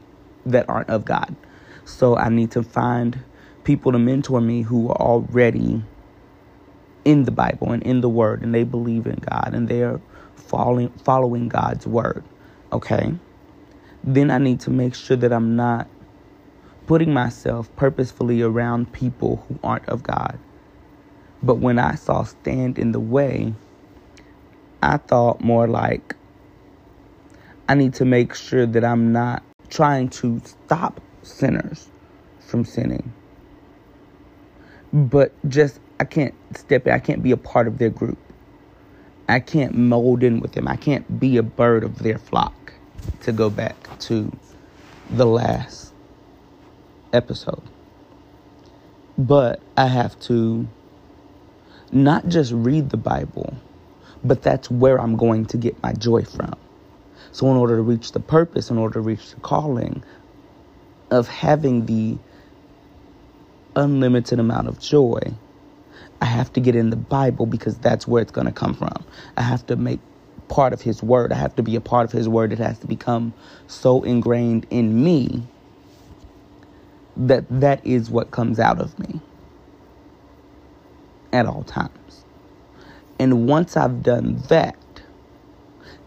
that 0.46 0.68
aren't 0.68 0.90
of 0.90 1.04
God. 1.04 1.37
So 1.84 2.16
I 2.16 2.28
need 2.28 2.50
to 2.52 2.62
find 2.62 3.25
people 3.64 3.92
to 3.92 3.98
mentor 3.98 4.40
me 4.40 4.62
who 4.62 4.88
are 4.90 5.00
already 5.00 5.82
in 7.04 7.25
the 7.25 7.30
Bible 7.32 7.72
and 7.72 7.82
in 7.82 8.00
the 8.00 8.08
Word 8.08 8.42
and 8.42 8.54
they 8.54 8.64
believe 8.64 9.06
in 9.06 9.16
God 9.16 9.52
and 9.54 9.68
they're 9.68 10.00
following 10.38 10.90
following 10.90 11.49
God's 11.49 11.87
word. 11.87 12.25
Okay? 12.73 13.14
Then 14.04 14.30
I 14.30 14.38
need 14.38 14.61
to 14.61 14.71
make 14.71 14.95
sure 14.95 15.16
that 15.16 15.33
I'm 15.33 15.57
not 15.57 15.88
putting 16.87 17.12
myself 17.12 17.75
purposefully 17.76 18.42
around 18.42 18.92
people 18.92 19.45
who 19.49 19.59
aren't 19.62 19.88
of 19.88 20.02
God. 20.02 20.38
But 21.42 21.57
when 21.57 21.78
I 21.78 21.95
saw 21.97 22.25
stand 22.25 22.78
in 22.78 22.92
the 22.92 23.00
way, 23.00 23.54
I 24.83 24.97
thought 24.97 25.40
more 25.40 25.68
like 25.68 26.16
I 27.68 27.75
need 27.75 27.95
to 27.95 28.04
make 28.07 28.35
sure 28.35 28.66
that 28.66 28.85
I'm 28.85 29.12
not 29.12 29.42
trying 29.68 30.09
to 30.09 30.40
stop 30.45 31.00
sinners 31.23 31.88
from 32.40 32.64
sinning. 32.64 33.12
But 34.92 35.33
just, 35.49 35.80
I 36.00 36.04
can't 36.04 36.35
step 36.57 36.87
in, 36.87 36.95
I 36.95 36.99
can't 36.99 37.23
be 37.23 37.33
a 37.33 37.37
part 37.37 37.68
of 37.68 37.78
their 37.78 37.90
group. 37.90 38.18
I 39.28 39.40
can't 39.40 39.75
mold 39.75 40.23
in 40.23 40.40
with 40.40 40.52
them. 40.52 40.66
I 40.66 40.76
can't 40.76 41.20
be 41.20 41.37
a 41.37 41.42
bird 41.42 41.85
of 41.85 41.99
their 41.99 42.18
flock, 42.18 42.73
to 43.20 43.32
go 43.32 43.50
back 43.50 43.99
to 44.00 44.32
the 45.11 45.26
last 45.26 45.92
episode. 47.12 47.62
But 49.18 49.61
I 49.76 49.87
have 49.87 50.18
to 50.20 50.66
not 51.92 52.28
just 52.28 52.52
read 52.52 52.90
the 52.90 52.97
Bible, 52.97 53.54
but 54.25 54.42
that's 54.42 54.70
where 54.70 55.00
I'm 55.00 55.16
going 55.16 55.47
to 55.47 55.56
get 55.56 55.82
my 55.82 55.92
joy 55.92 56.23
from. 56.23 56.54
So, 57.32 57.50
in 57.50 57.56
order 57.56 57.76
to 57.76 57.82
reach 57.82 58.12
the 58.12 58.20
purpose, 58.20 58.70
in 58.70 58.78
order 58.78 58.94
to 58.94 59.00
reach 59.00 59.35
the 59.35 59.40
calling 59.40 60.02
of 61.11 61.28
having 61.28 61.87
the 61.87 62.18
unlimited 63.76 64.40
amount 64.40 64.68
of 64.68 64.80
joy, 64.80 65.20
I 66.20 66.26
have 66.26 66.52
to 66.54 66.60
get 66.60 66.75
in 66.76 66.90
the 66.90 66.96
Bible 66.96 67.46
because 67.46 67.78
that's 67.78 68.08
where 68.08 68.22
it's 68.22 68.32
going 68.32 68.46
to 68.46 68.52
come 68.52 68.75
from. 68.75 69.04
I 69.37 69.42
have 69.42 69.66
to 69.66 69.76
make 69.76 70.00
part 70.48 70.72
of 70.72 70.82
His 70.82 71.02
Word. 71.02 71.32
I 71.32 71.37
have 71.37 71.54
to 71.56 71.62
be 71.62 71.76
a 71.76 71.80
part 71.80 72.04
of 72.06 72.12
His 72.12 72.28
Word. 72.28 72.52
It 72.52 72.58
has 72.58 72.78
to 72.80 72.87
become 72.87 73.34
so 73.66 74.02
ingrained 74.02 74.66
in 74.70 75.02
me 75.04 75.42
that 77.16 77.44
that 77.60 77.84
is 77.87 78.10
what 78.10 78.30
comes 78.30 78.58
out 78.58 78.80
of 78.80 78.98
me 78.98 79.20
at 81.32 81.46
all 81.46 81.62
times. 81.64 82.25
And 83.18 83.48
once 83.48 83.76
I've 83.76 84.02
done 84.02 84.37
that, 84.48 84.76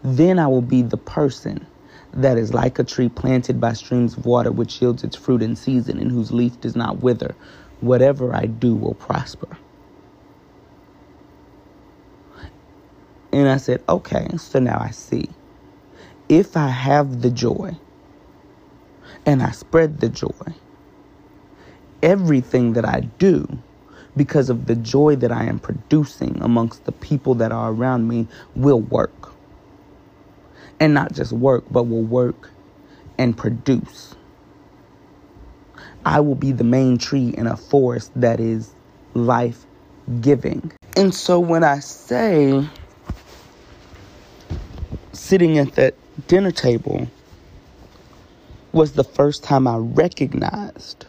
then 0.02 0.38
I 0.38 0.46
will 0.46 0.62
be 0.62 0.82
the 0.82 0.96
person 0.96 1.66
that 2.14 2.38
is 2.38 2.52
like 2.52 2.78
a 2.78 2.84
tree 2.84 3.08
planted 3.08 3.60
by 3.60 3.72
streams 3.74 4.16
of 4.16 4.26
water, 4.26 4.52
which 4.52 4.82
yields 4.82 5.04
its 5.04 5.16
fruit 5.16 5.42
in 5.42 5.56
season, 5.56 5.98
and 5.98 6.10
whose 6.10 6.32
leaf 6.32 6.60
does 6.60 6.76
not 6.76 7.02
wither. 7.02 7.34
Whatever 7.80 8.34
I 8.34 8.46
do 8.46 8.74
will 8.74 8.94
prosper. 8.94 9.58
And 13.32 13.48
I 13.48 13.56
said, 13.56 13.82
okay, 13.88 14.28
so 14.36 14.58
now 14.58 14.78
I 14.78 14.90
see. 14.90 15.28
If 16.28 16.56
I 16.56 16.68
have 16.68 17.22
the 17.22 17.30
joy 17.30 17.76
and 19.24 19.42
I 19.42 19.50
spread 19.50 20.00
the 20.00 20.08
joy, 20.08 20.54
everything 22.02 22.74
that 22.74 22.84
I 22.84 23.00
do, 23.18 23.46
because 24.16 24.50
of 24.50 24.66
the 24.66 24.74
joy 24.74 25.16
that 25.16 25.32
I 25.32 25.44
am 25.44 25.58
producing 25.58 26.40
amongst 26.42 26.84
the 26.84 26.92
people 26.92 27.34
that 27.36 27.52
are 27.52 27.70
around 27.72 28.08
me, 28.08 28.28
will 28.54 28.80
work 28.80 29.32
and 30.78 30.94
not 30.94 31.12
just 31.12 31.32
work, 31.32 31.64
but 31.70 31.84
will 31.84 32.02
work 32.02 32.50
and 33.16 33.36
produce. 33.36 34.14
I 36.04 36.20
will 36.20 36.34
be 36.34 36.52
the 36.52 36.64
main 36.64 36.98
tree 36.98 37.28
in 37.28 37.46
a 37.46 37.56
forest 37.56 38.10
that 38.16 38.40
is 38.40 38.74
life 39.14 39.64
giving. 40.20 40.72
And 40.96 41.14
so 41.14 41.38
when 41.38 41.62
I 41.62 41.78
say 41.78 42.66
sitting 45.12 45.58
at 45.58 45.74
that 45.74 45.94
dinner 46.28 46.52
table 46.52 47.08
was 48.72 48.92
the 48.92 49.04
first 49.04 49.44
time 49.44 49.66
I 49.68 49.76
recognized 49.76 51.06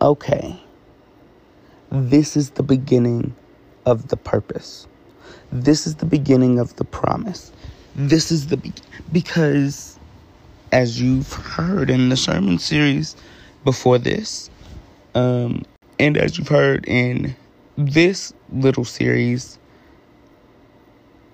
okay, 0.00 0.60
this 1.90 2.36
is 2.36 2.50
the 2.50 2.62
beginning 2.62 3.34
of 3.86 4.08
the 4.08 4.16
purpose. 4.16 4.86
This 5.50 5.86
is 5.86 5.96
the 5.96 6.06
beginning 6.06 6.58
of 6.58 6.76
the 6.76 6.84
promise. 6.84 7.52
This 7.94 8.30
is 8.30 8.48
the 8.48 8.58
be- 8.58 8.74
because 9.10 9.98
as 10.72 11.00
you've 11.00 11.32
heard 11.32 11.90
in 11.90 12.08
the 12.10 12.16
sermon 12.16 12.58
series 12.58 13.16
before 13.64 13.98
this, 13.98 14.50
um, 15.14 15.62
and 15.98 16.16
as 16.16 16.38
you've 16.38 16.48
heard 16.48 16.84
in 16.86 17.34
this 17.76 18.32
little 18.52 18.84
series, 18.84 19.58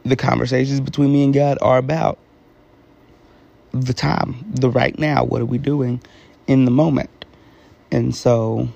the 0.04 0.16
conversations 0.16 0.80
between 0.80 1.12
me 1.12 1.24
and 1.24 1.34
God 1.34 1.58
are 1.62 1.78
about 1.78 2.18
the 3.72 3.94
time, 3.94 4.44
the 4.48 4.70
right 4.70 4.98
now. 4.98 5.24
What 5.24 5.40
are 5.40 5.46
we 5.46 5.58
doing 5.58 6.00
in 6.46 6.64
the 6.64 6.70
moment? 6.70 7.10
And 7.90 8.14
so, 8.14 8.68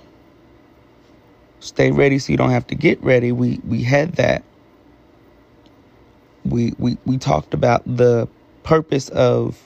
stay 1.61 1.91
ready 1.91 2.19
so 2.19 2.33
you 2.33 2.37
don't 2.37 2.51
have 2.51 2.67
to 2.69 2.75
get 2.75 3.03
ready. 3.03 3.33
We 3.33 3.61
we 3.65 3.83
had 3.83 4.15
that 4.15 4.45
we, 6.49 6.75
we, 6.79 6.97
we 7.05 7.19
talked 7.19 7.55
about 7.55 7.83
the 7.87 8.29
purpose 8.62 9.09
of 9.11 9.62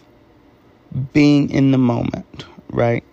being 1.12 1.50
in 1.50 1.72
the 1.72 1.78
moment, 1.78 2.44
right? 2.70 3.04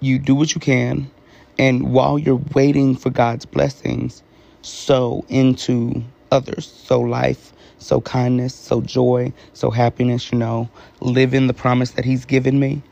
You 0.00 0.18
do 0.18 0.34
what 0.34 0.54
you 0.54 0.60
can, 0.60 1.10
and 1.58 1.92
while 1.92 2.18
you're 2.18 2.42
waiting 2.54 2.96
for 2.96 3.10
God's 3.10 3.46
blessings, 3.46 4.22
sow 4.62 5.24
into 5.28 6.02
others, 6.30 6.66
So 6.66 7.00
life, 7.00 7.52
so 7.78 8.00
kindness, 8.00 8.54
so 8.54 8.80
joy, 8.80 9.32
so 9.52 9.70
happiness, 9.70 10.32
you 10.32 10.38
know, 10.38 10.68
live 11.00 11.34
in 11.34 11.46
the 11.46 11.54
promise 11.54 11.92
that 11.92 12.04
He's 12.04 12.24
given 12.24 12.58
me. 12.58 12.82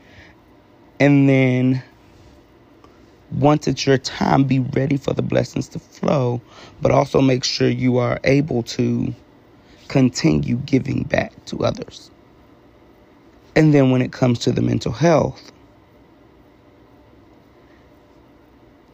And 1.01 1.29
then 1.29 1.83
once 3.33 3.67
it's 3.67 3.87
your 3.87 3.99
time, 3.99 4.45
be 4.45 4.61
ready 4.61 4.97
for 4.97 5.13
the 5.13 5.23
blessings 5.23 5.69
to 5.69 5.79
flow, 5.79 6.41
but 6.81 6.91
also 6.93 7.21
make 7.21 7.45
sure 7.45 7.69
you 7.69 7.99
are 7.99 8.21
able 8.25 8.63
to 8.63 9.15
continue 9.89 10.57
giving 10.57 11.03
back 11.05 11.33
to 11.47 11.65
others. 11.65 12.11
And 13.55 13.73
then 13.75 13.91
when 13.91 14.03
it 14.03 14.13
comes 14.13 14.39
to 14.41 14.53
the 14.53 14.63
mental 14.63 14.93
health, 14.93 15.53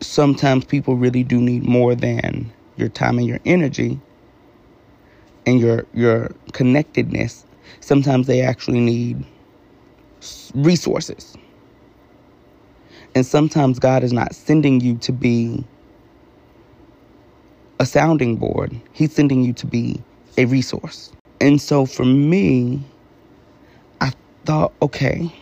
sometimes 0.01 0.65
people 0.65 0.97
really 0.97 1.23
do 1.23 1.41
need 1.41 1.65
more 1.65 1.95
than 1.95 2.53
your 2.77 2.89
time 2.89 3.19
and 3.19 3.27
your 3.27 3.41
energy 3.45 4.01
and 5.47 5.61
your 5.61 5.87
your 5.95 6.31
connectedness. 6.53 7.45
Sometimes 7.81 8.27
they 8.27 8.43
actually 8.43 8.81
need 8.81 9.25
resources. 10.55 11.37
And 13.15 13.27
sometimes 13.27 13.79
God 13.79 14.03
is 14.03 14.13
not 14.13 14.35
sending 14.35 14.81
you 14.81 14.97
to 14.99 15.13
be 15.13 15.65
a 17.79 17.87
sounding 17.87 18.37
board. 18.37 18.79
He's 18.93 19.13
sending 19.13 19.43
you 19.43 19.53
to 19.55 19.67
be 19.67 20.01
a 20.39 20.47
resource. 20.47 21.13
And 21.41 21.61
so 21.61 21.85
for 21.85 22.05
me, 22.05 22.81
I 24.01 24.13
thought, 24.45 24.73
okay, 24.81 25.35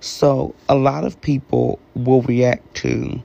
so 0.00 0.54
a 0.68 0.74
lot 0.74 1.04
of 1.04 1.20
people 1.20 1.78
will 1.94 2.22
react 2.22 2.74
to 2.76 3.22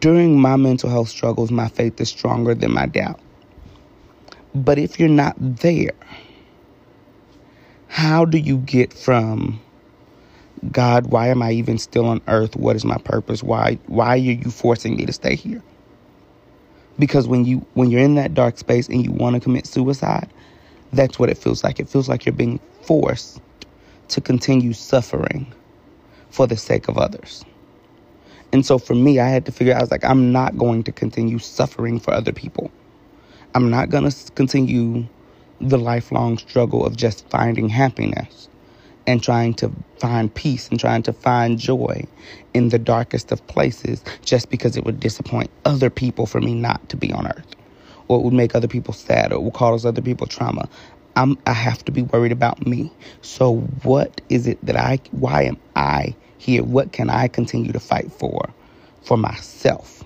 during 0.00 0.40
my 0.40 0.56
mental 0.56 0.88
health 0.88 1.08
struggles, 1.08 1.50
my 1.50 1.68
faith 1.68 2.00
is 2.00 2.08
stronger 2.08 2.54
than 2.54 2.72
my 2.72 2.86
doubt. 2.86 3.20
But 4.54 4.78
if 4.78 5.00
you're 5.00 5.08
not 5.08 5.36
there, 5.38 5.92
how 7.88 8.24
do 8.24 8.38
you 8.38 8.58
get 8.58 8.92
from 8.94 9.60
God, 10.72 11.06
why 11.08 11.28
am 11.28 11.42
I 11.42 11.52
even 11.52 11.78
still 11.78 12.06
on 12.06 12.22
earth? 12.28 12.56
What 12.56 12.76
is 12.76 12.84
my 12.84 12.98
purpose? 12.98 13.42
Why 13.42 13.78
why 13.86 14.08
are 14.10 14.16
you 14.18 14.50
forcing 14.50 14.96
me 14.96 15.06
to 15.06 15.12
stay 15.14 15.36
here? 15.36 15.62
because 16.98 17.28
when 17.28 17.44
you 17.44 17.66
when 17.74 17.90
you're 17.90 18.02
in 18.02 18.14
that 18.16 18.34
dark 18.34 18.58
space 18.58 18.88
and 18.88 19.04
you 19.04 19.12
want 19.12 19.34
to 19.34 19.40
commit 19.40 19.66
suicide 19.66 20.32
that's 20.92 21.18
what 21.18 21.30
it 21.30 21.38
feels 21.38 21.64
like 21.64 21.80
it 21.80 21.88
feels 21.88 22.08
like 22.08 22.26
you're 22.26 22.34
being 22.34 22.60
forced 22.82 23.40
to 24.08 24.20
continue 24.20 24.72
suffering 24.72 25.52
for 26.30 26.46
the 26.46 26.56
sake 26.56 26.88
of 26.88 26.98
others 26.98 27.44
and 28.52 28.66
so 28.66 28.78
for 28.78 28.94
me 28.94 29.20
i 29.20 29.28
had 29.28 29.46
to 29.46 29.52
figure 29.52 29.74
out 29.74 29.78
i 29.80 29.82
was 29.82 29.90
like 29.90 30.04
i'm 30.04 30.32
not 30.32 30.58
going 30.58 30.82
to 30.84 30.92
continue 30.92 31.38
suffering 31.38 32.00
for 32.00 32.12
other 32.14 32.32
people 32.32 32.70
i'm 33.54 33.70
not 33.70 33.90
going 33.90 34.08
to 34.10 34.32
continue 34.34 35.08
the 35.60 35.78
lifelong 35.78 36.38
struggle 36.38 36.86
of 36.86 36.96
just 36.96 37.28
finding 37.30 37.68
happiness 37.68 38.48
and 39.06 39.22
trying 39.22 39.54
to 39.54 39.72
find 40.00 40.34
peace 40.34 40.68
and 40.70 40.80
trying 40.80 41.02
to 41.02 41.12
find 41.12 41.58
joy 41.58 42.02
in 42.54 42.70
the 42.70 42.78
darkest 42.78 43.32
of 43.32 43.46
places 43.48 44.04
just 44.24 44.50
because 44.50 44.76
it 44.76 44.84
would 44.84 45.00
disappoint 45.00 45.50
other 45.66 45.90
people 45.90 46.26
for 46.26 46.40
me 46.40 46.54
not 46.54 46.88
to 46.88 46.96
be 46.96 47.12
on 47.12 47.26
earth 47.28 47.46
or 48.08 48.18
it 48.20 48.24
would 48.24 48.34
make 48.34 48.54
other 48.56 48.68
people 48.68 48.94
sad 48.94 49.32
or 49.32 49.36
it 49.36 49.42
would 49.42 49.54
cause 49.54 49.86
other 49.86 50.02
people 50.02 50.28
trauma. 50.28 50.68
I'm, 51.16 51.38
I 51.46 51.54
have 51.54 51.84
to 51.86 51.92
be 51.92 52.02
worried 52.02 52.32
about 52.32 52.66
me. 52.66 52.92
So, 53.22 53.56
what 53.84 54.20
is 54.30 54.48
it 54.48 54.64
that 54.66 54.76
I, 54.76 55.00
why 55.12 55.44
am 55.44 55.58
I 55.76 56.16
here? 56.38 56.64
What 56.64 56.92
can 56.92 57.10
I 57.10 57.28
continue 57.28 57.72
to 57.72 57.80
fight 57.80 58.12
for, 58.12 58.50
for 59.02 59.16
myself, 59.16 60.04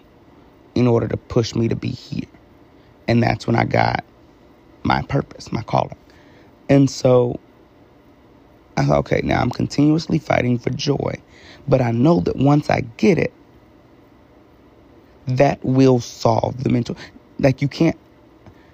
in 0.74 0.88
order 0.88 1.08
to 1.08 1.16
push 1.18 1.54
me 1.54 1.68
to 1.68 1.76
be 1.76 1.90
here? 1.90 2.37
And 3.08 3.22
that's 3.22 3.46
when 3.46 3.56
I 3.56 3.64
got 3.64 4.04
my 4.84 5.02
purpose, 5.02 5.52
my 5.52 5.62
calling. 5.62 5.96
And 6.68 6.90
so 6.90 7.40
I 8.76 8.84
thought, 8.86 8.98
okay, 9.00 9.22
now 9.24 9.40
I'm 9.40 9.50
continuously 9.50 10.18
fighting 10.18 10.58
for 10.58 10.70
joy. 10.70 11.16
But 11.68 11.82
I 11.82 11.92
know 11.92 12.20
that 12.20 12.36
once 12.36 12.70
I 12.70 12.82
get 12.98 13.18
it, 13.18 13.32
that 15.26 15.64
will 15.64 16.00
solve 16.00 16.62
the 16.64 16.70
mental. 16.70 16.96
Like, 17.38 17.62
you 17.62 17.68
can't 17.68 17.98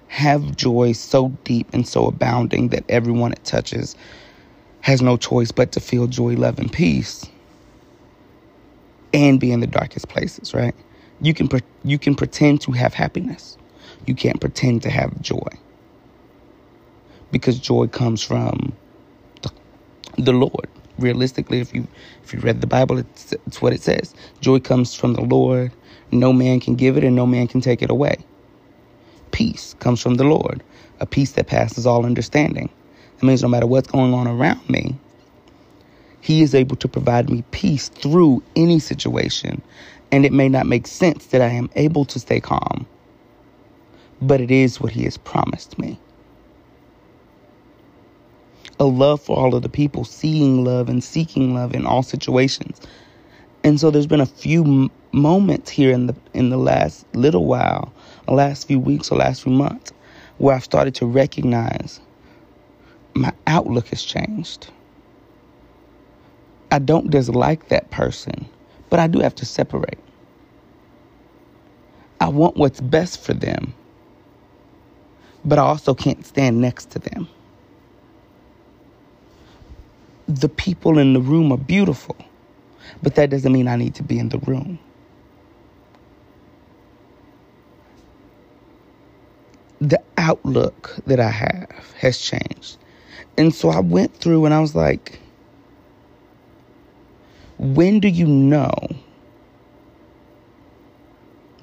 have 0.07 0.55
joy 0.55 0.93
so 0.93 1.29
deep 1.43 1.67
and 1.73 1.87
so 1.87 2.07
abounding 2.07 2.69
that 2.69 2.83
everyone 2.89 3.33
it 3.33 3.43
touches 3.45 3.95
has 4.81 5.01
no 5.01 5.17
choice 5.17 5.51
but 5.51 5.71
to 5.73 5.79
feel 5.79 6.07
joy, 6.07 6.35
love, 6.35 6.59
and 6.59 6.71
peace 6.71 7.25
and 9.13 9.39
be 9.39 9.51
in 9.51 9.61
the 9.61 9.67
darkest 9.67 10.09
places, 10.09 10.53
right? 10.53 10.75
You 11.21 11.33
can 11.33 11.47
pre- 11.47 11.61
you 11.83 11.99
can 11.99 12.15
pretend 12.15 12.61
to 12.61 12.71
have 12.73 12.93
happiness. 12.93 13.57
You 14.05 14.15
can't 14.15 14.41
pretend 14.41 14.83
to 14.83 14.89
have 14.89 15.21
joy. 15.21 15.49
Because 17.31 17.59
joy 17.59 17.87
comes 17.87 18.23
from 18.23 18.73
the, 19.43 19.51
the 20.17 20.33
Lord. 20.33 20.67
Realistically, 20.99 21.59
if 21.61 21.73
you 21.75 21.87
if 22.23 22.33
you 22.33 22.39
read 22.41 22.61
the 22.61 22.67
Bible, 22.67 22.99
it's, 22.99 23.33
it's 23.33 23.61
what 23.61 23.73
it 23.73 23.81
says. 23.83 24.15
Joy 24.41 24.59
comes 24.59 24.95
from 24.95 25.13
the 25.13 25.21
Lord. 25.21 25.71
No 26.11 26.33
man 26.33 26.59
can 26.59 26.75
give 26.75 26.97
it 26.97 27.03
and 27.03 27.15
no 27.15 27.25
man 27.25 27.47
can 27.47 27.61
take 27.61 27.81
it 27.81 27.91
away. 27.91 28.17
Peace 29.31 29.75
comes 29.79 30.01
from 30.01 30.15
the 30.15 30.25
Lord, 30.25 30.63
a 31.01 31.05
peace 31.07 31.33
that 31.33 31.47
passes 31.47 31.87
all 31.87 32.05
understanding. 32.05 32.69
That 33.19 33.25
means 33.27 33.43
no 33.43 33.49
matter 33.49 33.67
what's 33.67 33.89
going 33.89 34.13
on 34.13 34.27
around 34.27 34.69
me, 34.69 34.95
He 36.21 36.41
is 36.41 36.55
able 36.55 36.77
to 36.77 36.87
provide 36.87 37.29
me 37.29 37.43
peace 37.51 37.89
through 37.89 38.43
any 38.55 38.79
situation. 38.79 39.61
And 40.11 40.25
it 40.25 40.33
may 40.33 40.49
not 40.49 40.67
make 40.67 40.87
sense 40.87 41.27
that 41.27 41.41
I 41.41 41.49
am 41.49 41.69
able 41.75 42.05
to 42.05 42.19
stay 42.19 42.41
calm, 42.41 42.87
but 44.21 44.41
it 44.41 44.51
is 44.51 44.81
what 44.81 44.93
He 44.93 45.05
has 45.05 45.17
promised 45.17 45.79
me. 45.79 45.99
A 48.79 48.85
love 48.85 49.21
for 49.21 49.37
all 49.37 49.55
of 49.55 49.63
the 49.63 49.69
people, 49.69 50.05
seeing 50.05 50.63
love 50.65 50.89
and 50.89 51.03
seeking 51.03 51.53
love 51.55 51.75
in 51.75 51.85
all 51.85 52.03
situations. 52.03 52.81
And 53.63 53.79
so 53.79 53.91
there's 53.91 54.07
been 54.07 54.21
a 54.21 54.25
few 54.27 54.63
m- 54.63 54.91
moments 55.13 55.71
here 55.71 55.91
in 55.91 56.07
the 56.07 56.15
in 56.33 56.49
the 56.49 56.57
last 56.57 57.05
little 57.15 57.45
while, 57.45 57.93
the 58.27 58.33
last 58.33 58.67
few 58.67 58.79
weeks 58.79 59.11
or 59.11 59.17
last 59.19 59.43
few 59.43 59.53
months, 59.53 59.93
where 60.39 60.55
I've 60.55 60.63
started 60.65 60.95
to 60.95 61.05
recognize 61.07 62.01
my 63.15 63.33
outlook 63.47 63.87
has 63.89 64.03
changed. 64.03 64.69
I 66.71 66.79
don't 66.79 67.11
dislike 67.11 67.69
that 67.69 67.91
person, 67.91 68.47
but 68.89 68.99
I 68.99 69.07
do 69.07 69.19
have 69.19 69.35
to 69.35 69.45
separate. 69.45 69.99
I 72.21 72.29
want 72.29 72.57
what's 72.57 72.81
best 72.81 73.21
for 73.21 73.33
them, 73.33 73.73
but 75.45 75.59
I 75.59 75.61
also 75.61 75.93
can't 75.93 76.25
stand 76.25 76.59
next 76.59 76.89
to 76.91 76.99
them. 76.99 77.27
The 80.27 80.49
people 80.49 80.97
in 80.97 81.13
the 81.13 81.21
room 81.21 81.51
are 81.51 81.57
beautiful, 81.57 82.17
but 83.03 83.15
that 83.15 83.29
doesn't 83.29 83.51
mean 83.51 83.67
I 83.67 83.75
need 83.75 83.95
to 83.95 84.03
be 84.03 84.17
in 84.19 84.29
the 84.29 84.39
room. 84.39 84.79
The 89.79 90.01
outlook 90.17 90.95
that 91.05 91.19
I 91.19 91.29
have 91.29 91.93
has 91.99 92.17
changed. 92.17 92.77
And 93.37 93.53
so 93.53 93.69
I 93.69 93.79
went 93.81 94.15
through 94.15 94.45
and 94.45 94.53
I 94.53 94.59
was 94.61 94.75
like, 94.75 95.19
when 97.59 97.99
do 97.99 98.07
you 98.07 98.25
know 98.25 98.73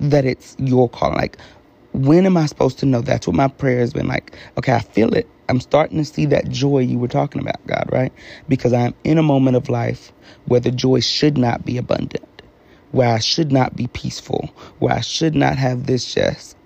that 0.00 0.24
it's 0.24 0.56
your 0.58 0.88
calling? 0.88 1.16
Like, 1.16 1.38
when 1.92 2.26
am 2.26 2.36
I 2.36 2.46
supposed 2.46 2.78
to 2.80 2.86
know? 2.86 3.00
That's 3.00 3.26
what 3.26 3.36
my 3.36 3.48
prayer 3.48 3.80
has 3.80 3.92
been 3.92 4.08
like. 4.08 4.36
Okay, 4.58 4.72
I 4.72 4.80
feel 4.80 5.12
it. 5.14 5.28
I'm 5.48 5.60
starting 5.60 5.98
to 5.98 6.04
see 6.04 6.26
that 6.26 6.48
joy 6.48 6.78
you 6.78 6.98
were 6.98 7.08
talking 7.08 7.40
about, 7.40 7.64
God, 7.66 7.88
right? 7.92 8.12
Because 8.48 8.72
I'm 8.72 8.94
in 9.04 9.18
a 9.18 9.22
moment 9.22 9.56
of 9.56 9.68
life 9.68 10.12
where 10.46 10.60
the 10.60 10.70
joy 10.70 11.00
should 11.00 11.36
not 11.36 11.64
be 11.64 11.76
abundant, 11.76 12.42
where 12.92 13.12
I 13.12 13.18
should 13.18 13.52
not 13.52 13.76
be 13.76 13.88
peaceful, 13.88 14.50
where 14.78 14.94
I 14.94 15.00
should 15.00 15.34
not 15.34 15.58
have 15.58 15.86
this 15.86 16.14
just 16.14 16.56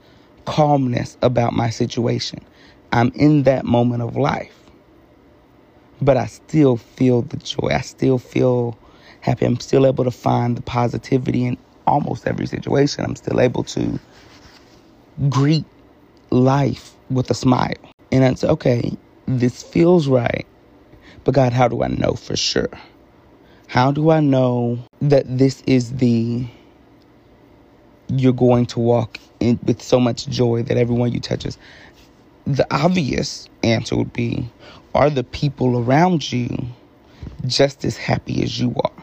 calmness 0.44 1.16
about 1.22 1.54
my 1.54 1.70
situation. 1.70 2.40
I'm 2.92 3.10
in 3.14 3.42
that 3.44 3.64
moment 3.64 4.02
of 4.02 4.16
life 4.16 4.52
but 6.00 6.16
I 6.16 6.26
still 6.26 6.76
feel 6.76 7.22
the 7.22 7.38
joy. 7.38 7.70
I 7.72 7.80
still 7.80 8.18
feel 8.18 8.76
happy. 9.20 9.46
I'm 9.46 9.58
still 9.60 9.86
able 9.86 10.04
to 10.04 10.10
find 10.10 10.56
the 10.56 10.62
positivity 10.62 11.46
in 11.46 11.56
almost 11.86 12.26
every 12.26 12.46
situation. 12.46 13.04
I'm 13.04 13.16
still 13.16 13.40
able 13.40 13.64
to 13.64 13.98
greet 15.28 15.64
life 16.30 16.94
with 17.10 17.30
a 17.30 17.34
smile. 17.34 17.74
And 18.12 18.24
I 18.24 18.34
say, 18.34 18.48
okay, 18.48 18.96
this 19.26 19.62
feels 19.62 20.08
right. 20.08 20.46
But 21.24 21.34
God, 21.34 21.52
how 21.52 21.68
do 21.68 21.82
I 21.82 21.88
know 21.88 22.12
for 22.12 22.36
sure? 22.36 22.70
How 23.68 23.90
do 23.90 24.10
I 24.10 24.20
know 24.20 24.78
that 25.00 25.24
this 25.26 25.62
is 25.66 25.96
the 25.96 26.46
you're 28.08 28.32
going 28.32 28.66
to 28.66 28.78
walk 28.78 29.18
in 29.40 29.58
with 29.64 29.82
so 29.82 29.98
much 29.98 30.28
joy 30.28 30.62
that 30.62 30.76
everyone 30.76 31.12
you 31.12 31.20
touches? 31.20 31.58
The 32.46 32.66
obvious 32.72 33.48
answer 33.64 33.96
would 33.96 34.12
be 34.12 34.48
are 34.94 35.10
the 35.10 35.24
people 35.24 35.78
around 35.78 36.32
you 36.32 36.48
just 37.46 37.84
as 37.84 37.96
happy 37.96 38.42
as 38.42 38.58
you 38.60 38.74
are? 38.84 38.95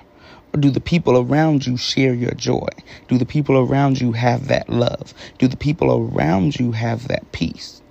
Do 0.60 0.70
the 0.70 0.80
people 0.80 1.18
around 1.18 1.66
you 1.66 1.78
share 1.78 2.14
your 2.14 2.34
joy? 2.34 2.70
Do 3.08 3.18
the 3.18 3.26
people 3.26 3.58
around 3.58 4.00
you 4.00 4.12
have 4.12 4.50
that 4.50 4.70
love? 4.70 5.14
Do 5.40 5.48
the 5.48 5.58
people 5.58 5.92
around 5.92 6.60
you 6.60 6.74
have 6.74 7.08
that 7.08 7.32
peace? 7.32 7.82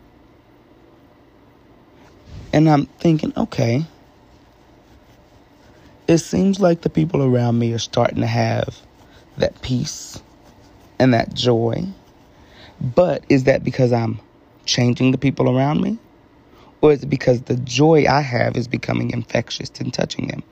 And 2.53 2.71
I'm 2.71 2.87
thinking, 2.87 3.33
okay, 3.37 3.85
it 6.07 6.19
seems 6.19 6.61
like 6.61 6.83
the 6.83 6.91
people 6.91 7.23
around 7.23 7.59
me 7.59 7.73
are 7.73 7.79
starting 7.79 8.21
to 8.21 8.27
have 8.27 8.81
that 9.39 9.61
peace 9.63 10.23
and 11.01 11.13
that 11.15 11.35
joy. 11.35 11.85
But 12.81 13.25
is 13.29 13.45
that 13.45 13.65
because 13.65 13.93
I'm 13.93 14.21
changing 14.67 15.11
the 15.11 15.19
people 15.19 15.51
around 15.57 15.81
me? 15.81 15.99
Or 16.81 16.93
is 16.93 17.03
it 17.03 17.11
because 17.11 17.43
the 17.43 17.57
joy 17.57 18.07
I 18.09 18.21
have 18.21 18.57
is 18.57 18.69
becoming 18.69 19.11
infectious 19.11 19.71
and 19.81 19.93
touching 19.93 20.29
them? 20.29 20.45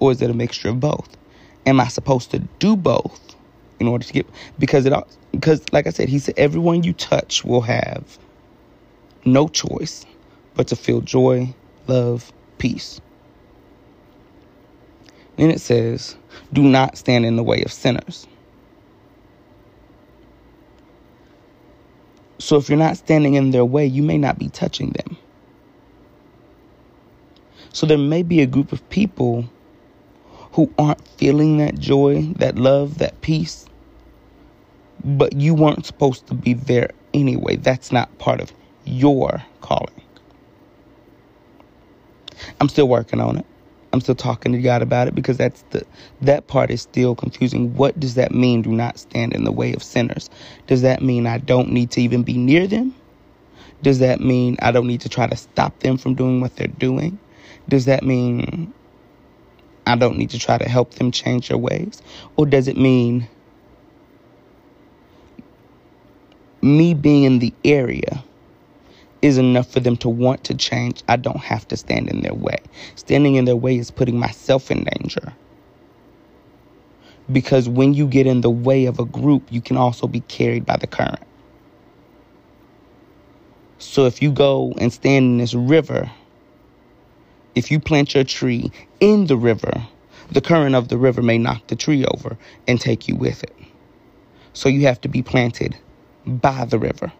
Or 0.00 0.12
is 0.12 0.22
it 0.22 0.30
a 0.30 0.34
mixture 0.34 0.68
of 0.68 0.80
both? 0.80 1.16
Am 1.66 1.80
I 1.80 1.88
supposed 1.88 2.30
to 2.30 2.40
do 2.58 2.76
both 2.76 3.36
in 3.80 3.88
order 3.88 4.04
to 4.04 4.12
get 4.12 4.26
because 4.58 4.86
it 4.86 4.92
because 5.32 5.64
like 5.72 5.86
I 5.86 5.90
said, 5.90 6.08
he 6.08 6.18
said 6.18 6.34
everyone 6.36 6.82
you 6.84 6.92
touch 6.92 7.44
will 7.44 7.62
have 7.62 8.18
no 9.24 9.48
choice 9.48 10.04
but 10.54 10.68
to 10.68 10.76
feel 10.76 11.00
joy, 11.00 11.54
love, 11.86 12.32
peace. 12.58 13.00
Then 15.36 15.50
it 15.50 15.60
says, 15.60 16.16
do 16.52 16.62
not 16.62 16.98
stand 16.98 17.24
in 17.24 17.36
the 17.36 17.44
way 17.44 17.62
of 17.62 17.72
sinners. 17.72 18.26
So 22.38 22.56
if 22.56 22.68
you're 22.68 22.78
not 22.78 22.96
standing 22.96 23.34
in 23.34 23.50
their 23.52 23.64
way, 23.64 23.86
you 23.86 24.02
may 24.02 24.18
not 24.18 24.38
be 24.38 24.48
touching 24.48 24.90
them. 24.90 25.16
So 27.72 27.86
there 27.86 27.98
may 27.98 28.22
be 28.22 28.40
a 28.40 28.46
group 28.46 28.72
of 28.72 28.88
people 28.90 29.48
who 30.58 30.68
aren't 30.76 31.06
feeling 31.06 31.58
that 31.58 31.78
joy, 31.78 32.20
that 32.34 32.56
love, 32.56 32.98
that 32.98 33.20
peace, 33.20 33.64
but 35.04 35.32
you 35.36 35.54
weren't 35.54 35.86
supposed 35.86 36.26
to 36.26 36.34
be 36.34 36.52
there 36.52 36.90
anyway. 37.14 37.54
That's 37.54 37.92
not 37.92 38.18
part 38.18 38.40
of 38.40 38.52
your 38.84 39.40
calling. 39.60 40.02
I'm 42.60 42.68
still 42.68 42.88
working 42.88 43.20
on 43.20 43.36
it. 43.36 43.46
I'm 43.92 44.00
still 44.00 44.16
talking 44.16 44.50
to 44.50 44.58
God 44.58 44.82
about 44.82 45.06
it 45.06 45.14
because 45.14 45.36
that's 45.36 45.62
the 45.70 45.86
that 46.22 46.48
part 46.48 46.72
is 46.72 46.82
still 46.82 47.14
confusing. 47.14 47.76
What 47.76 48.00
does 48.00 48.16
that 48.16 48.32
mean? 48.32 48.62
Do 48.62 48.72
not 48.72 48.98
stand 48.98 49.34
in 49.34 49.44
the 49.44 49.52
way 49.52 49.74
of 49.74 49.82
sinners. 49.84 50.28
Does 50.66 50.82
that 50.82 51.02
mean 51.02 51.28
I 51.28 51.38
don't 51.38 51.70
need 51.70 51.92
to 51.92 52.02
even 52.02 52.24
be 52.24 52.36
near 52.36 52.66
them? 52.66 52.96
Does 53.82 54.00
that 54.00 54.18
mean 54.18 54.56
I 54.60 54.72
don't 54.72 54.88
need 54.88 55.02
to 55.02 55.08
try 55.08 55.28
to 55.28 55.36
stop 55.36 55.78
them 55.78 55.98
from 55.98 56.16
doing 56.16 56.40
what 56.40 56.56
they're 56.56 56.66
doing? 56.66 57.16
Does 57.68 57.84
that 57.84 58.02
mean 58.02 58.74
I 59.88 59.96
don't 59.96 60.18
need 60.18 60.30
to 60.30 60.38
try 60.38 60.58
to 60.58 60.68
help 60.68 60.94
them 60.94 61.10
change 61.10 61.48
their 61.48 61.58
ways? 61.58 62.02
Or 62.36 62.44
does 62.44 62.68
it 62.68 62.76
mean 62.76 63.26
me 66.60 66.92
being 66.92 67.24
in 67.24 67.38
the 67.38 67.54
area 67.64 68.22
is 69.22 69.38
enough 69.38 69.70
for 69.70 69.80
them 69.80 69.96
to 69.98 70.08
want 70.10 70.44
to 70.44 70.54
change? 70.54 71.02
I 71.08 71.16
don't 71.16 71.40
have 71.40 71.66
to 71.68 71.76
stand 71.76 72.10
in 72.10 72.20
their 72.20 72.34
way. 72.34 72.58
Standing 72.96 73.36
in 73.36 73.46
their 73.46 73.56
way 73.56 73.78
is 73.78 73.90
putting 73.90 74.18
myself 74.18 74.70
in 74.70 74.84
danger. 74.84 75.32
Because 77.32 77.68
when 77.68 77.94
you 77.94 78.06
get 78.06 78.26
in 78.26 78.42
the 78.42 78.50
way 78.50 78.86
of 78.86 78.98
a 78.98 79.06
group, 79.06 79.50
you 79.50 79.62
can 79.62 79.78
also 79.78 80.06
be 80.06 80.20
carried 80.20 80.66
by 80.66 80.76
the 80.76 80.86
current. 80.86 81.22
So 83.78 84.06
if 84.06 84.20
you 84.20 84.32
go 84.32 84.74
and 84.78 84.92
stand 84.92 85.24
in 85.24 85.38
this 85.38 85.54
river, 85.54 86.10
if 87.58 87.70
you 87.72 87.80
plant 87.80 88.14
your 88.14 88.24
tree 88.24 88.72
in 89.00 89.26
the 89.28 89.38
river, 89.38 89.72
the 90.32 90.42
current 90.42 90.76
of 90.76 90.88
the 90.88 90.98
river 90.98 91.22
may 91.22 91.38
knock 91.38 91.66
the 91.68 91.76
tree 91.76 92.06
over 92.06 92.38
and 92.68 92.80
take 92.80 93.08
you 93.08 93.16
with 93.16 93.44
it. 93.44 93.56
So 94.54 94.68
you 94.68 94.82
have 94.86 95.00
to 95.02 95.08
be 95.08 95.22
planted 95.22 95.76
by 96.26 96.66
the 96.66 96.78
river. 96.78 97.12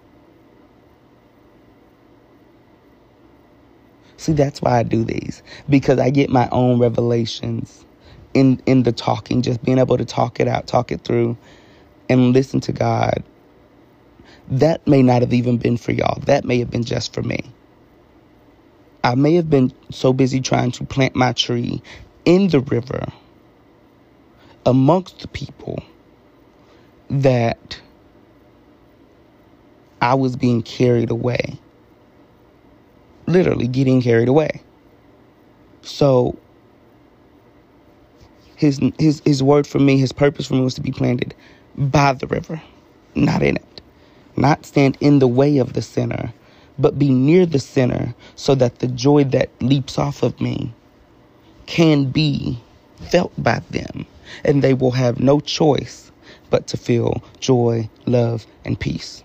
See, 4.19 4.33
that's 4.33 4.63
why 4.63 4.79
I 4.79 4.85
do 4.85 5.05
these 5.05 5.43
because 5.69 5.99
I 5.99 6.11
get 6.11 6.31
my 6.31 6.49
own 6.53 6.79
revelations 6.81 7.87
in 8.35 8.63
in 8.67 8.85
the 8.85 8.93
talking, 8.93 9.43
just 9.43 9.63
being 9.65 9.79
able 9.79 9.99
to 9.99 10.05
talk 10.07 10.41
it 10.41 10.49
out, 10.49 10.67
talk 10.67 10.93
it 10.93 11.03
through, 11.03 11.37
and 12.11 12.33
listen 12.33 12.61
to 12.63 12.73
God. 12.73 13.25
That 14.51 14.87
may 14.87 15.03
not 15.03 15.23
have 15.23 15.35
even 15.35 15.59
been 15.59 15.77
for 15.79 15.93
y'all. 15.93 16.21
That 16.23 16.45
may 16.45 16.59
have 16.61 16.71
been 16.71 16.85
just 16.85 17.15
for 17.15 17.23
me. 17.23 17.41
I 19.05 19.15
may 19.15 19.35
have 19.35 19.51
been 19.51 19.73
so 19.91 20.13
busy 20.13 20.41
trying 20.41 20.73
to 20.73 20.85
plant 20.85 21.17
my 21.17 21.33
tree 21.33 21.83
in 22.25 22.49
the 22.49 22.61
river 22.61 23.07
amongst 24.67 25.21
the 25.21 25.29
people 25.29 25.83
that 27.11 27.81
I 30.01 30.15
was 30.15 30.37
being 30.37 30.63
carried 30.63 31.11
away. 31.11 31.59
Literally 33.27 33.69
getting 33.69 34.03
carried 34.03 34.29
away. 34.29 34.63
So 35.83 36.39
his 38.57 38.81
his 38.99 39.23
his 39.25 39.43
word 39.43 39.67
for 39.67 39.79
me, 39.79 39.99
his 39.99 40.13
purpose 40.13 40.47
for 40.47 40.55
me 40.55 40.63
was 40.63 40.75
to 40.75 40.81
be 40.81 40.93
planted 40.93 41.35
by 41.77 42.13
the 42.15 42.27
river, 42.27 42.61
not 43.15 43.43
in 43.43 43.57
it. 43.57 43.81
Not 44.37 44.67
stand 44.67 44.97
in 45.01 45.19
the 45.19 45.29
way 45.29 45.59
of 45.59 45.73
the 45.75 45.83
sinner, 45.83 46.33
but 46.79 46.99
be 46.99 47.11
near 47.11 47.47
the 47.47 47.59
sinner 47.59 48.15
so 48.37 48.55
that 48.55 48.81
the 48.81 48.89
joy 48.89 49.25
that 49.25 49.51
leaps 49.63 49.99
off 49.99 50.23
of 50.23 50.41
me 50.41 50.73
can 51.67 52.07
be 52.07 52.59
felt 53.11 53.33
by 53.43 53.61
them 53.71 54.07
and 54.45 54.63
they 54.63 54.75
will 54.75 54.93
have 54.93 55.21
no 55.21 55.41
choice 55.41 56.11
but 56.51 56.67
to 56.69 56.77
feel 56.77 57.23
joy, 57.41 57.89
love, 58.07 58.47
and 58.65 58.79
peace. 58.79 59.25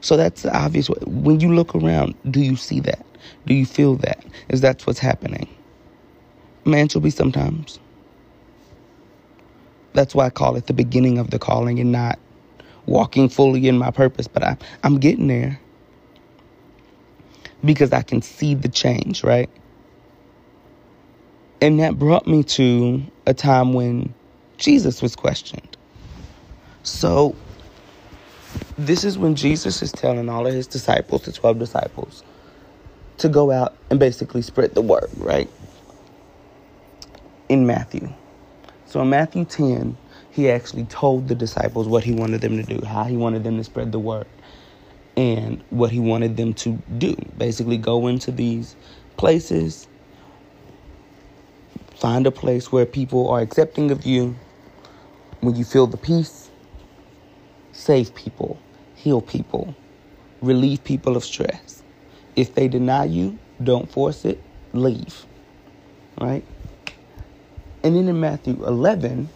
So 0.00 0.16
that's 0.16 0.42
the 0.42 0.56
obvious. 0.56 0.88
When 1.06 1.40
you 1.40 1.54
look 1.54 1.74
around, 1.74 2.14
do 2.30 2.40
you 2.40 2.56
see 2.56 2.80
that? 2.80 3.04
Do 3.46 3.54
you 3.54 3.66
feel 3.66 3.96
that? 3.96 4.24
Is 4.48 4.60
that 4.62 4.86
what's 4.86 4.98
happening? 4.98 5.48
Man 6.64 6.88
shall 6.88 7.00
be 7.00 7.10
sometimes. 7.10 7.78
That's 9.94 10.14
why 10.14 10.26
I 10.26 10.30
call 10.30 10.56
it 10.56 10.66
the 10.66 10.72
beginning 10.72 11.18
of 11.18 11.30
the 11.30 11.38
calling 11.38 11.80
and 11.80 11.92
not 11.92 12.18
walking 12.86 13.28
fully 13.28 13.68
in 13.68 13.78
my 13.78 13.90
purpose. 13.90 14.28
But 14.28 14.42
I, 14.42 14.56
I'm 14.82 14.98
getting 14.98 15.28
there 15.28 15.58
because 17.64 17.92
I 17.92 18.02
can 18.02 18.22
see 18.22 18.54
the 18.54 18.68
change, 18.68 19.24
right? 19.24 19.50
And 21.60 21.78
that 21.80 21.98
brought 21.98 22.26
me 22.26 22.42
to 22.44 23.02
a 23.26 23.34
time 23.34 23.72
when 23.72 24.12
Jesus 24.58 25.00
was 25.00 25.14
questioned. 25.14 25.76
So, 26.82 27.36
this 28.78 29.04
is 29.04 29.18
when 29.18 29.36
Jesus 29.36 29.82
is 29.82 29.92
telling 29.92 30.28
all 30.28 30.46
of 30.46 30.54
his 30.54 30.66
disciples, 30.66 31.22
the 31.22 31.32
12 31.32 31.58
disciples, 31.58 32.24
to 33.18 33.28
go 33.28 33.52
out 33.52 33.76
and 33.90 34.00
basically 34.00 34.42
spread 34.42 34.74
the 34.74 34.82
word, 34.82 35.10
right? 35.16 35.48
In 37.48 37.66
Matthew. 37.66 38.12
So, 38.86 39.00
in 39.02 39.10
Matthew 39.10 39.44
10, 39.44 39.96
he 40.32 40.50
actually 40.50 40.84
told 40.86 41.28
the 41.28 41.36
disciples 41.36 41.86
what 41.88 42.04
he 42.04 42.12
wanted 42.12 42.40
them 42.40 42.56
to 42.56 42.78
do, 42.78 42.84
how 42.84 43.04
he 43.04 43.16
wanted 43.16 43.44
them 43.44 43.58
to 43.58 43.64
spread 43.64 43.92
the 43.92 44.00
word, 44.00 44.26
and 45.16 45.62
what 45.70 45.92
he 45.92 46.00
wanted 46.00 46.36
them 46.36 46.54
to 46.54 46.82
do. 46.98 47.14
Basically, 47.38 47.78
go 47.78 48.08
into 48.08 48.32
these 48.32 48.76
places 49.16 49.86
Find 52.02 52.26
a 52.26 52.32
place 52.32 52.72
where 52.72 52.84
people 52.84 53.28
are 53.30 53.40
accepting 53.40 53.92
of 53.92 54.04
you. 54.04 54.34
When 55.40 55.54
you 55.54 55.64
feel 55.64 55.86
the 55.86 55.96
peace, 55.96 56.50
save 57.70 58.12
people, 58.16 58.58
heal 58.96 59.20
people, 59.20 59.76
relieve 60.40 60.82
people 60.82 61.16
of 61.16 61.24
stress. 61.24 61.84
If 62.34 62.56
they 62.56 62.66
deny 62.66 63.04
you, 63.04 63.38
don't 63.62 63.88
force 63.88 64.24
it, 64.24 64.42
leave. 64.72 65.26
Right? 66.20 66.44
And 67.84 67.94
then 67.94 68.08
in 68.08 68.18
Matthew 68.18 68.64
11, 68.66 69.28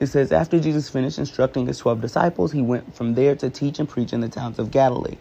it 0.00 0.08
says, 0.08 0.32
After 0.32 0.60
Jesus 0.60 0.90
finished 0.90 1.18
instructing 1.18 1.66
his 1.68 1.78
12 1.78 2.00
disciples, 2.02 2.52
he 2.52 2.62
went 2.62 2.94
from 2.94 3.14
there 3.14 3.36
to 3.36 3.50
teach 3.50 3.80
and 3.80 3.88
preach 3.88 4.12
in 4.14 4.20
the 4.20 4.30
towns 4.30 4.58
of 4.60 4.72
Galilee. 4.72 5.20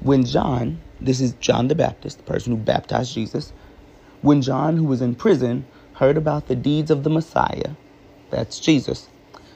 When 0.00 0.24
John, 0.26 0.84
this 1.00 1.20
is 1.20 1.34
John 1.34 1.68
the 1.68 1.76
Baptist, 1.76 2.18
the 2.18 2.24
person 2.24 2.52
who 2.52 2.58
baptized 2.58 3.14
Jesus, 3.14 3.52
when 4.22 4.42
John, 4.42 4.76
who 4.76 4.84
was 4.84 5.02
in 5.02 5.16
prison, 5.16 5.68
heard 5.94 6.16
about 6.18 6.46
the 6.48 6.56
deeds 6.56 6.90
of 6.90 7.04
the 7.04 7.10
Messiah, 7.10 7.76
that's 8.30 8.60
Jesus, 8.60 9.10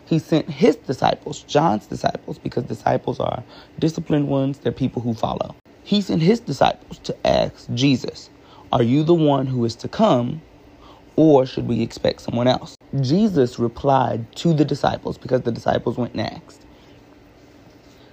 he 0.07 0.19
sent 0.21 0.51
his 0.51 0.77
disciples, 0.77 1.45
John's 1.45 1.87
disciples, 1.89 2.39
because 2.39 2.65
disciples 2.65 3.21
are 3.21 3.45
disciplined 3.79 4.29
ones, 4.29 4.61
they're 4.61 4.73
people 4.73 5.03
who 5.03 5.15
follow. 5.15 5.57
He 5.83 6.03
sent 6.03 6.23
his 6.23 6.41
disciples 6.41 7.01
to 7.01 7.27
ask 7.27 7.69
Jesus, 7.75 8.31
Are 8.73 8.83
you 8.85 9.05
the 9.05 9.15
one 9.15 9.49
who 9.49 9.65
is 9.65 9.77
to 9.79 9.89
come, 9.89 10.45
or 11.17 11.47
should 11.47 11.67
we 11.69 11.83
expect 11.83 12.23
someone 12.23 12.49
else? 12.49 12.78
Jesus 12.95 13.59
replied 13.59 14.35
to 14.37 14.55
the 14.55 14.65
disciples 14.65 15.19
because 15.19 15.43
the 15.43 15.53
disciples 15.53 15.99
went 15.99 16.15
next. 16.15 16.67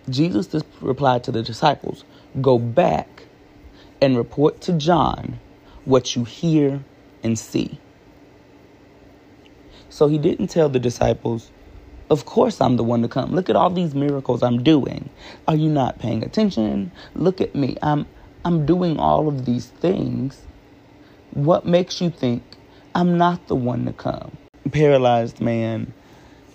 Jesus 0.10 0.50
replied 0.82 1.24
to 1.26 1.32
the 1.32 1.44
disciples, 1.44 2.06
Go 2.42 2.60
back 2.60 3.30
and 4.02 4.18
report 4.18 4.62
to 4.62 4.74
John 4.74 5.42
what 5.86 6.16
you 6.16 6.26
hear 6.26 6.86
and 7.24 7.40
see. 7.40 7.84
So 9.90 10.08
he 10.08 10.18
didn't 10.20 10.48
tell 10.50 10.70
the 10.70 10.80
disciples, 10.80 11.52
Of 12.10 12.26
course 12.26 12.62
I'm 12.62 12.78
the 12.78 12.84
one 12.86 13.02
to 13.04 13.10
come. 13.10 13.32
Look 13.34 13.50
at 13.50 13.56
all 13.58 13.72
these 13.72 13.96
miracles 13.96 14.44
I'm 14.44 14.64
doing. 14.64 15.12
Are 15.48 15.56
you 15.56 15.70
not 15.70 16.00
paying 16.00 16.24
attention? 16.24 16.94
Look 17.16 17.42
at 17.42 17.56
me. 17.56 17.78
I'm 17.84 18.08
I'm 18.46 18.66
doing 18.66 19.00
all 19.00 19.28
of 19.28 19.46
these 19.46 19.70
things. 19.70 20.48
What 21.32 21.66
makes 21.66 22.02
you 22.02 22.10
think 22.12 22.58
I'm 22.96 23.18
not 23.18 23.48
the 23.48 23.56
one 23.56 23.86
to 23.86 23.94
come? 23.94 24.40
Paralyzed 24.71 25.41
man, 25.41 25.93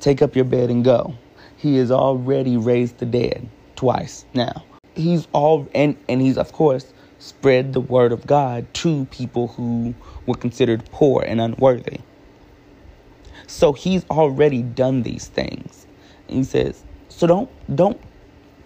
take 0.00 0.20
up 0.22 0.34
your 0.36 0.44
bed 0.44 0.70
and 0.70 0.84
go. 0.84 1.14
He 1.56 1.76
has 1.76 1.90
already 1.90 2.56
raised 2.56 2.98
the 2.98 3.06
dead 3.06 3.48
twice 3.76 4.24
now. 4.34 4.64
He's 4.94 5.28
all 5.32 5.68
and 5.74 5.96
and 6.08 6.20
he's 6.20 6.36
of 6.36 6.52
course 6.52 6.92
spread 7.18 7.72
the 7.72 7.80
word 7.80 8.12
of 8.12 8.26
God 8.26 8.72
to 8.74 9.04
people 9.06 9.48
who 9.48 9.94
were 10.26 10.34
considered 10.34 10.84
poor 10.90 11.22
and 11.22 11.40
unworthy. 11.40 12.00
So 13.46 13.72
he's 13.72 14.04
already 14.10 14.62
done 14.62 15.02
these 15.02 15.28
things. 15.28 15.86
And 16.28 16.38
he 16.38 16.44
says, 16.44 16.82
so 17.08 17.26
don't 17.26 17.50
don't 17.74 18.00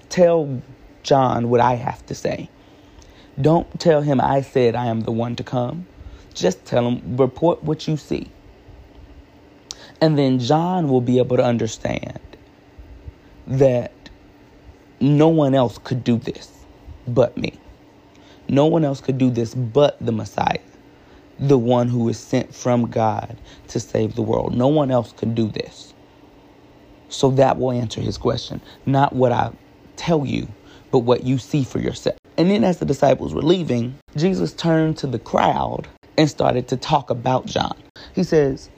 tell 0.09 0.63
John 1.03 1.51
what 1.51 1.61
I 1.61 1.75
have 1.75 2.05
to 2.07 2.15
say. 2.15 2.49
Don't 3.41 3.81
tell 3.81 4.03
him 4.03 4.21
I 4.21 4.43
said 4.43 4.75
I 4.75 4.87
am 4.87 5.01
the 5.01 5.13
one 5.13 5.37
to 5.37 5.45
come. 5.45 5.87
Just 6.35 6.65
tell 6.65 6.89
him 6.89 7.17
report 7.17 7.63
what 7.65 7.87
you 7.89 7.97
see. 7.97 8.31
And 10.01 10.19
then 10.19 10.39
John 10.39 10.89
will 10.89 11.01
be 11.01 11.19
able 11.19 11.37
to 11.37 11.45
understand 11.45 12.21
that 13.47 13.93
no 15.01 15.29
one 15.29 15.55
else 15.55 15.79
could 15.79 16.05
do 16.05 16.17
this 16.17 16.51
but 17.07 17.37
me. 17.37 17.59
No 18.49 18.67
one 18.67 18.85
else 18.85 19.01
could 19.01 19.19
do 19.19 19.31
this 19.31 19.55
but 19.55 19.97
the 20.01 20.13
Messiah, 20.13 20.59
the 21.39 21.59
one 21.59 21.89
who 21.89 22.09
is 22.09 22.19
sent 22.19 22.55
from 22.55 22.91
God 22.91 23.37
to 23.69 23.81
save 23.81 24.15
the 24.15 24.23
world. 24.23 24.55
No 24.55 24.69
one 24.69 24.91
else 24.91 25.13
could 25.13 25.35
do 25.35 25.49
this. 25.49 25.95
So 27.09 27.31
that 27.33 27.59
will 27.59 27.73
answer 27.73 28.01
his 28.01 28.19
question. 28.19 28.61
Not 28.87 29.13
what 29.15 29.33
I 29.33 29.53
tell 29.97 30.27
you, 30.27 30.49
but 30.91 31.01
what 31.01 31.25
you 31.25 31.39
see 31.39 31.65
for 31.65 31.79
yourself. 31.79 32.17
And 32.37 32.51
then 32.51 32.65
as 32.65 32.79
the 32.79 32.87
disciples 32.87 33.35
were 33.35 33.43
leaving, 33.43 33.97
Jesus 34.17 34.53
turned 34.53 34.99
to 34.99 35.07
the 35.07 35.19
crowd 35.19 35.87
and 36.19 36.29
started 36.29 36.69
to 36.69 36.77
talk 36.77 37.11
about 37.11 37.47
John. 37.47 37.77
He 38.15 38.25
says, 38.25 38.71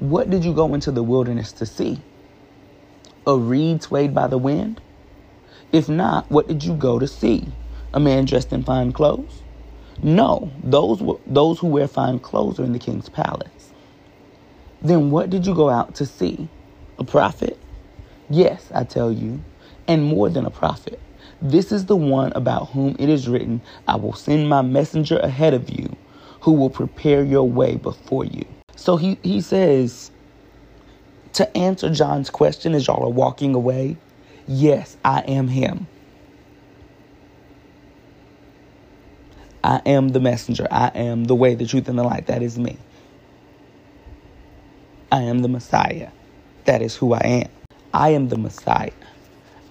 What 0.00 0.30
did 0.30 0.44
you 0.44 0.54
go 0.54 0.74
into 0.74 0.92
the 0.92 1.04
wilderness 1.04 1.52
to 1.54 1.66
see? 1.66 2.06
A 3.26 3.36
reed 3.38 3.82
swayed 3.82 4.14
by 4.14 4.28
the 4.28 4.38
wind? 4.38 4.82
If 5.72 5.88
not, 5.88 6.30
what 6.30 6.48
did 6.48 6.64
you 6.64 6.74
go 6.76 6.98
to 6.98 7.08
see? 7.08 7.58
a 7.94 8.00
man 8.00 8.24
dressed 8.26 8.52
in 8.52 8.64
fine 8.64 8.92
clothes? 8.92 9.44
No, 10.02 10.52
those 10.62 11.02
those 11.26 11.60
who 11.60 11.68
wear 11.68 11.88
fine 11.88 12.20
clothes 12.20 12.60
are 12.60 12.64
in 12.64 12.72
the 12.72 12.78
king's 12.80 13.08
palace. 13.10 13.72
Then 14.80 15.10
what 15.10 15.30
did 15.30 15.46
you 15.46 15.54
go 15.54 15.70
out 15.70 15.94
to 15.96 16.06
see? 16.06 16.50
A 16.98 17.04
prophet? 17.04 17.64
Yes, 18.28 18.72
I 18.74 18.84
tell 18.84 19.12
you, 19.12 19.46
and 19.88 20.04
more 20.04 20.30
than 20.30 20.46
a 20.46 20.50
prophet. 20.52 21.04
This 21.40 21.72
is 21.72 21.86
the 21.86 21.96
one 21.96 22.32
about 22.34 22.70
whom 22.70 22.96
it 22.98 23.08
is 23.08 23.28
written, 23.28 23.62
I 23.86 23.96
will 23.96 24.14
send 24.14 24.48
my 24.48 24.62
messenger 24.62 25.18
ahead 25.18 25.54
of 25.54 25.70
you, 25.70 25.98
who 26.42 26.52
will 26.52 26.70
prepare 26.70 27.24
your 27.24 27.50
way 27.50 27.76
before 27.76 28.24
you. 28.26 28.56
So 28.80 28.96
he, 28.96 29.18
he 29.22 29.42
says, 29.42 30.10
to 31.34 31.54
answer 31.54 31.90
John's 31.90 32.30
question 32.30 32.74
as 32.74 32.86
y'all 32.86 33.04
are 33.04 33.10
walking 33.10 33.54
away, 33.54 33.98
yes, 34.48 34.96
I 35.04 35.20
am 35.20 35.48
him. 35.48 35.86
I 39.62 39.82
am 39.84 40.08
the 40.08 40.20
messenger. 40.20 40.66
I 40.70 40.88
am 40.94 41.24
the 41.24 41.34
way, 41.34 41.54
the 41.54 41.66
truth, 41.66 41.90
and 41.90 41.98
the 41.98 42.04
light. 42.04 42.28
That 42.28 42.42
is 42.42 42.58
me. 42.58 42.78
I 45.12 45.24
am 45.24 45.40
the 45.40 45.48
Messiah. 45.48 46.08
That 46.64 46.80
is 46.80 46.96
who 46.96 47.12
I 47.12 47.20
am. 47.20 47.50
I 47.92 48.10
am 48.10 48.30
the 48.30 48.38
Messiah. 48.38 48.92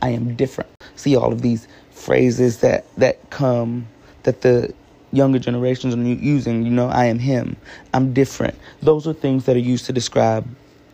I 0.04 0.10
am 0.10 0.36
different. 0.36 0.70
See 0.96 1.16
all 1.16 1.34
of 1.34 1.42
these 1.42 1.68
phrases 1.90 2.60
that 2.60 2.86
that 2.98 3.32
come 3.32 3.88
that 4.24 4.42
the 4.42 4.72
younger 5.12 5.40
generations 5.40 5.96
are 5.96 6.00
using. 6.00 6.64
You 6.64 6.72
know, 6.72 6.88
I 6.88 7.06
am 7.06 7.20
him. 7.20 7.56
I'm 7.94 8.14
different. 8.14 8.56
Those 8.82 9.08
are 9.08 9.14
things 9.14 9.46
that 9.46 9.56
are 9.56 9.60
used 9.60 9.86
to 9.86 9.94
describe 9.94 10.48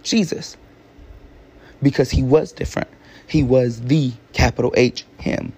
Jesus 0.04 0.58
because 1.82 2.12
he 2.12 2.24
was 2.24 2.52
different. 2.52 2.90
He 3.28 3.44
was 3.44 3.82
the 3.82 4.12
capital 4.34 4.74
H 4.78 5.06
him. 5.20 5.54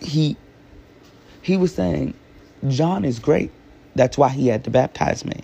He 0.00 0.36
he 1.42 1.56
was 1.56 1.74
saying 1.74 2.14
John 2.68 3.04
is 3.04 3.18
great. 3.18 3.50
That's 3.94 4.16
why 4.16 4.28
he 4.28 4.46
had 4.48 4.64
to 4.64 4.70
baptize 4.70 5.24
me. 5.24 5.40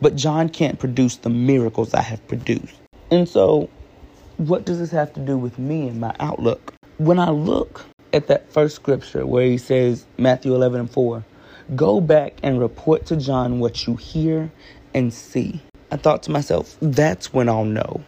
But 0.00 0.16
John 0.16 0.48
can't 0.48 0.78
produce 0.78 1.16
the 1.16 1.30
miracles 1.30 1.94
I 1.94 2.02
have 2.02 2.26
produced. 2.26 2.74
And 3.10 3.28
so, 3.28 3.70
what 4.36 4.64
does 4.64 4.78
this 4.78 4.90
have 4.90 5.12
to 5.14 5.20
do 5.20 5.38
with 5.38 5.58
me 5.58 5.88
and 5.88 6.00
my 6.00 6.14
outlook? 6.18 6.74
When 6.98 7.18
I 7.18 7.30
look 7.30 7.84
at 8.12 8.28
that 8.28 8.50
first 8.52 8.76
scripture 8.76 9.26
where 9.26 9.46
he 9.46 9.58
says, 9.58 10.06
Matthew 10.18 10.54
11 10.54 10.80
and 10.80 10.90
4, 10.90 11.24
go 11.76 12.00
back 12.00 12.34
and 12.42 12.60
report 12.60 13.06
to 13.06 13.16
John 13.16 13.60
what 13.60 13.86
you 13.86 13.96
hear 13.96 14.50
and 14.94 15.12
see. 15.12 15.60
I 15.90 15.96
thought 15.96 16.22
to 16.24 16.30
myself, 16.30 16.76
that's 16.80 17.32
when 17.32 17.48
I'll 17.48 17.64
know 17.64 18.02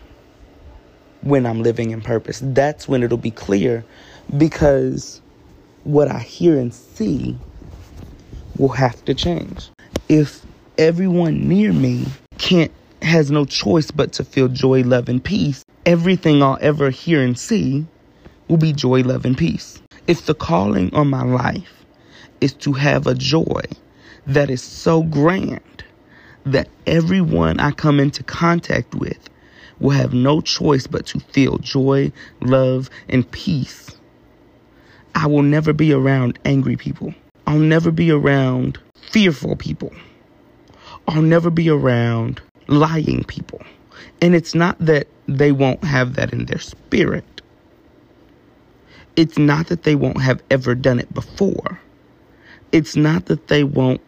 when 1.22 1.46
I'm 1.46 1.62
living 1.62 1.90
in 1.90 2.00
purpose. 2.02 2.40
That's 2.42 2.86
when 2.86 3.02
it'll 3.02 3.18
be 3.18 3.30
clear 3.30 3.84
because 4.36 5.20
what 5.84 6.08
I 6.08 6.18
hear 6.18 6.58
and 6.58 6.72
see 6.72 7.36
will 8.58 8.70
have 8.70 9.04
to 9.06 9.14
change. 9.14 9.70
If 10.08 10.44
everyone 10.78 11.48
near 11.48 11.72
me 11.72 12.06
can't 12.38 12.72
has 13.02 13.30
no 13.30 13.44
choice 13.44 13.90
but 13.90 14.12
to 14.14 14.24
feel 14.24 14.48
joy, 14.48 14.82
love, 14.82 15.08
and 15.08 15.22
peace, 15.22 15.62
everything 15.84 16.42
I'll 16.42 16.58
ever 16.60 16.90
hear 16.90 17.22
and 17.22 17.38
see 17.38 17.86
will 18.48 18.56
be 18.56 18.72
joy, 18.72 19.02
love, 19.02 19.24
and 19.26 19.36
peace. 19.36 19.80
If 20.06 20.26
the 20.26 20.34
calling 20.34 20.94
on 20.94 21.08
my 21.08 21.22
life 21.22 21.84
is 22.42 22.52
to 22.54 22.74
have 22.74 23.06
a 23.06 23.14
joy 23.14 23.62
that 24.26 24.50
is 24.50 24.62
so 24.62 25.02
grand 25.02 25.84
that 26.44 26.68
everyone 26.86 27.58
I 27.58 27.70
come 27.70 27.98
into 27.98 28.22
contact 28.22 28.94
with 28.94 29.30
will 29.80 29.90
have 29.90 30.12
no 30.12 30.42
choice 30.42 30.86
but 30.86 31.06
to 31.06 31.20
feel 31.20 31.56
joy, 31.56 32.12
love, 32.42 32.90
and 33.08 33.30
peace. 33.30 33.96
I 35.14 35.26
will 35.26 35.42
never 35.42 35.72
be 35.72 35.92
around 35.92 36.38
angry 36.44 36.76
people. 36.76 37.14
I'll 37.46 37.58
never 37.58 37.90
be 37.90 38.10
around 38.10 38.78
fearful 38.94 39.56
people. 39.56 39.92
I'll 41.08 41.22
never 41.22 41.48
be 41.48 41.70
around 41.70 42.42
lying 42.66 43.24
people. 43.24 43.62
And 44.20 44.34
it's 44.34 44.54
not 44.54 44.76
that 44.80 45.06
they 45.28 45.52
won't 45.52 45.82
have 45.84 46.14
that 46.16 46.32
in 46.32 46.44
their 46.44 46.58
spirit. 46.58 47.33
It's 49.16 49.38
not 49.38 49.68
that 49.68 49.84
they 49.84 49.94
won't 49.94 50.20
have 50.20 50.42
ever 50.50 50.74
done 50.74 50.98
it 50.98 51.12
before. 51.14 51.80
It's 52.72 52.96
not 52.96 53.26
that 53.26 53.46
they 53.48 53.62
won't 53.62 54.00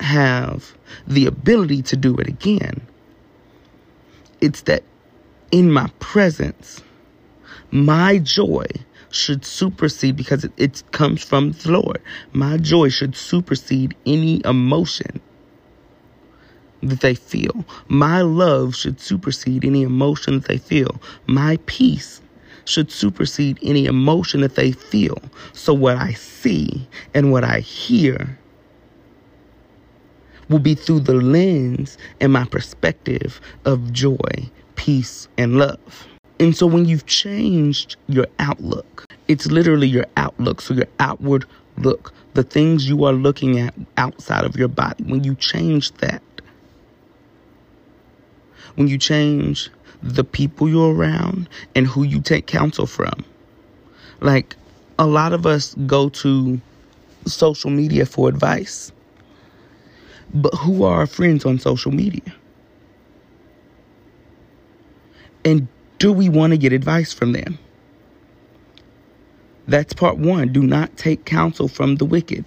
have 0.00 0.74
the 1.06 1.26
ability 1.26 1.82
to 1.82 1.96
do 1.96 2.16
it 2.16 2.26
again. 2.26 2.80
It's 4.40 4.62
that 4.62 4.82
in 5.52 5.70
my 5.70 5.88
presence, 6.00 6.82
my 7.70 8.18
joy 8.18 8.66
should 9.10 9.44
supersede 9.44 10.16
because 10.16 10.44
it, 10.44 10.52
it 10.56 10.82
comes 10.90 11.22
from 11.22 11.52
the 11.52 11.72
Lord. 11.72 12.02
My 12.32 12.56
joy 12.56 12.88
should 12.88 13.14
supersede 13.14 13.94
any 14.04 14.40
emotion 14.44 15.20
that 16.82 17.00
they 17.00 17.14
feel. 17.14 17.64
My 17.88 18.22
love 18.22 18.74
should 18.74 19.00
supersede 19.00 19.64
any 19.64 19.82
emotion 19.82 20.40
that 20.40 20.48
they 20.48 20.58
feel. 20.58 21.00
My 21.26 21.58
peace 21.66 22.20
should 22.64 22.90
supersede 22.90 23.58
any 23.62 23.86
emotion 23.86 24.40
that 24.40 24.54
they 24.54 24.72
feel. 24.72 25.20
So, 25.52 25.74
what 25.74 25.96
I 25.96 26.12
see 26.12 26.86
and 27.14 27.32
what 27.32 27.44
I 27.44 27.60
hear 27.60 28.38
will 30.48 30.58
be 30.58 30.74
through 30.74 31.00
the 31.00 31.14
lens 31.14 31.96
and 32.20 32.32
my 32.32 32.44
perspective 32.44 33.40
of 33.64 33.92
joy, 33.92 34.50
peace, 34.76 35.28
and 35.38 35.56
love. 35.56 36.06
And 36.38 36.56
so 36.56 36.66
when 36.66 36.86
you've 36.86 37.06
changed 37.06 37.96
your 38.08 38.26
outlook, 38.38 39.04
it's 39.28 39.46
literally 39.46 39.86
your 39.86 40.06
outlook. 40.16 40.60
So 40.60 40.74
your 40.74 40.88
outward 40.98 41.44
look, 41.78 42.12
the 42.34 42.42
things 42.42 42.88
you 42.88 43.04
are 43.04 43.12
looking 43.12 43.58
at 43.58 43.74
outside 43.96 44.44
of 44.44 44.56
your 44.56 44.68
body, 44.68 45.04
when 45.04 45.24
you 45.24 45.34
change 45.36 45.92
that, 45.94 46.22
when 48.74 48.88
you 48.88 48.98
change 48.98 49.70
the 50.02 50.24
people 50.24 50.68
you're 50.68 50.94
around 50.94 51.48
and 51.74 51.86
who 51.86 52.02
you 52.02 52.20
take 52.20 52.46
counsel 52.46 52.86
from. 52.86 53.24
Like 54.20 54.56
a 54.98 55.06
lot 55.06 55.32
of 55.32 55.46
us 55.46 55.74
go 55.86 56.08
to 56.10 56.60
social 57.26 57.70
media 57.70 58.06
for 58.06 58.28
advice. 58.28 58.92
But 60.34 60.54
who 60.54 60.84
are 60.84 61.00
our 61.00 61.06
friends 61.06 61.44
on 61.44 61.58
social 61.58 61.92
media? 61.92 62.34
And 65.44 65.68
do 65.98 66.12
we 66.12 66.28
want 66.28 66.52
to 66.52 66.56
get 66.56 66.72
advice 66.72 67.12
from 67.12 67.32
them? 67.32 67.58
That's 69.68 69.92
part 69.92 70.18
one. 70.18 70.52
Do 70.52 70.62
not 70.62 70.96
take 70.96 71.24
counsel 71.24 71.68
from 71.68 71.96
the 71.96 72.04
wicked. 72.04 72.44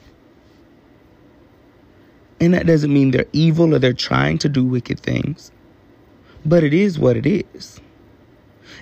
And 2.40 2.54
that 2.54 2.66
doesn't 2.66 2.94
mean 2.94 3.12
they're 3.12 3.26
evil 3.32 3.74
or 3.74 3.80
they're 3.80 3.94
trying 3.94 4.38
to 4.40 4.50
do 4.50 4.66
wicked 4.66 5.00
things, 5.00 5.52
but 6.46 6.64
it 6.64 6.74
is 6.74 7.00
what 7.00 7.18
it 7.18 7.26
is. 7.26 7.80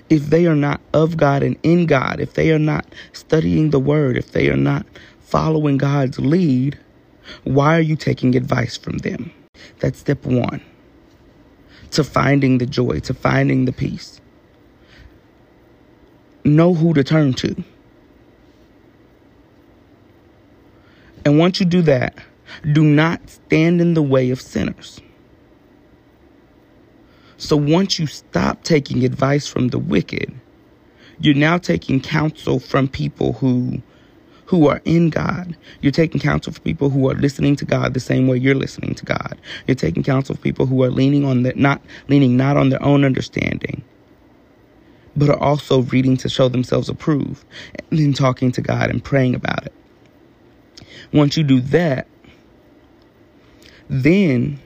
If 0.09 0.27
they 0.27 0.45
are 0.47 0.55
not 0.55 0.81
of 0.93 1.17
God 1.17 1.43
and 1.43 1.57
in 1.63 1.85
God, 1.85 2.19
if 2.19 2.33
they 2.33 2.51
are 2.51 2.59
not 2.59 2.85
studying 3.13 3.69
the 3.69 3.79
word, 3.79 4.17
if 4.17 4.31
they 4.31 4.49
are 4.49 4.57
not 4.57 4.85
following 5.21 5.77
God's 5.77 6.19
lead, 6.19 6.77
why 7.43 7.77
are 7.77 7.81
you 7.81 7.95
taking 7.95 8.35
advice 8.35 8.77
from 8.77 8.99
them? 8.99 9.31
That's 9.79 9.99
step 9.99 10.25
one 10.25 10.61
to 11.91 12.03
finding 12.03 12.57
the 12.57 12.65
joy, 12.65 12.99
to 13.01 13.13
finding 13.13 13.65
the 13.65 13.71
peace 13.71 14.19
know 16.45 16.73
who 16.73 16.93
to 16.93 17.03
turn 17.03 17.33
to. 17.33 17.63
And 21.25 21.39
once 21.39 21.59
you 21.59 21.65
do 21.65 21.81
that, 21.83 22.17
do 22.73 22.83
not 22.83 23.29
stand 23.29 23.81
in 23.81 23.93
the 23.93 24.03
way 24.03 24.31
of 24.31 24.41
sinners. 24.41 24.99
So 27.43 27.57
once 27.57 27.99
you 27.99 28.07
stop 28.07 28.63
taking 28.63 29.03
advice 29.03 29.49
from 29.49 29.67
the 29.67 29.77
wicked, 29.77 30.33
you're 31.19 31.35
now 31.35 31.57
taking 31.57 31.99
counsel 31.99 32.57
from 32.57 32.87
people 32.87 33.33
who 33.33 33.81
who 34.45 34.69
are 34.69 34.81
in 34.85 35.09
God. 35.09 35.57
You're 35.81 35.91
taking 35.91 36.21
counsel 36.21 36.53
from 36.53 36.63
people 36.63 36.89
who 36.89 37.09
are 37.11 37.15
listening 37.15 37.57
to 37.57 37.65
God 37.65 37.93
the 37.93 37.99
same 37.99 38.27
way 38.27 38.37
you're 38.37 38.55
listening 38.55 38.95
to 38.95 39.03
God. 39.03 39.37
You're 39.67 39.75
taking 39.75 40.03
counsel 40.03 40.35
from 40.35 40.41
people 40.41 40.65
who 40.65 40.83
are 40.83 40.89
leaning 40.89 41.25
on 41.25 41.43
the 41.43 41.51
not 41.55 41.81
leaning 42.07 42.37
not 42.37 42.55
on 42.55 42.69
their 42.69 42.81
own 42.81 43.03
understanding, 43.03 43.83
but 45.17 45.29
are 45.29 45.43
also 45.43 45.81
reading 45.81 46.15
to 46.17 46.29
show 46.29 46.47
themselves 46.47 46.87
approved 46.87 47.43
and 47.89 47.99
then 47.99 48.13
talking 48.13 48.53
to 48.53 48.61
God 48.61 48.89
and 48.89 49.03
praying 49.03 49.35
about 49.35 49.65
it. 49.65 49.73
Once 51.11 51.35
you 51.35 51.43
do 51.43 51.59
that, 51.59 52.07
then 53.89 54.61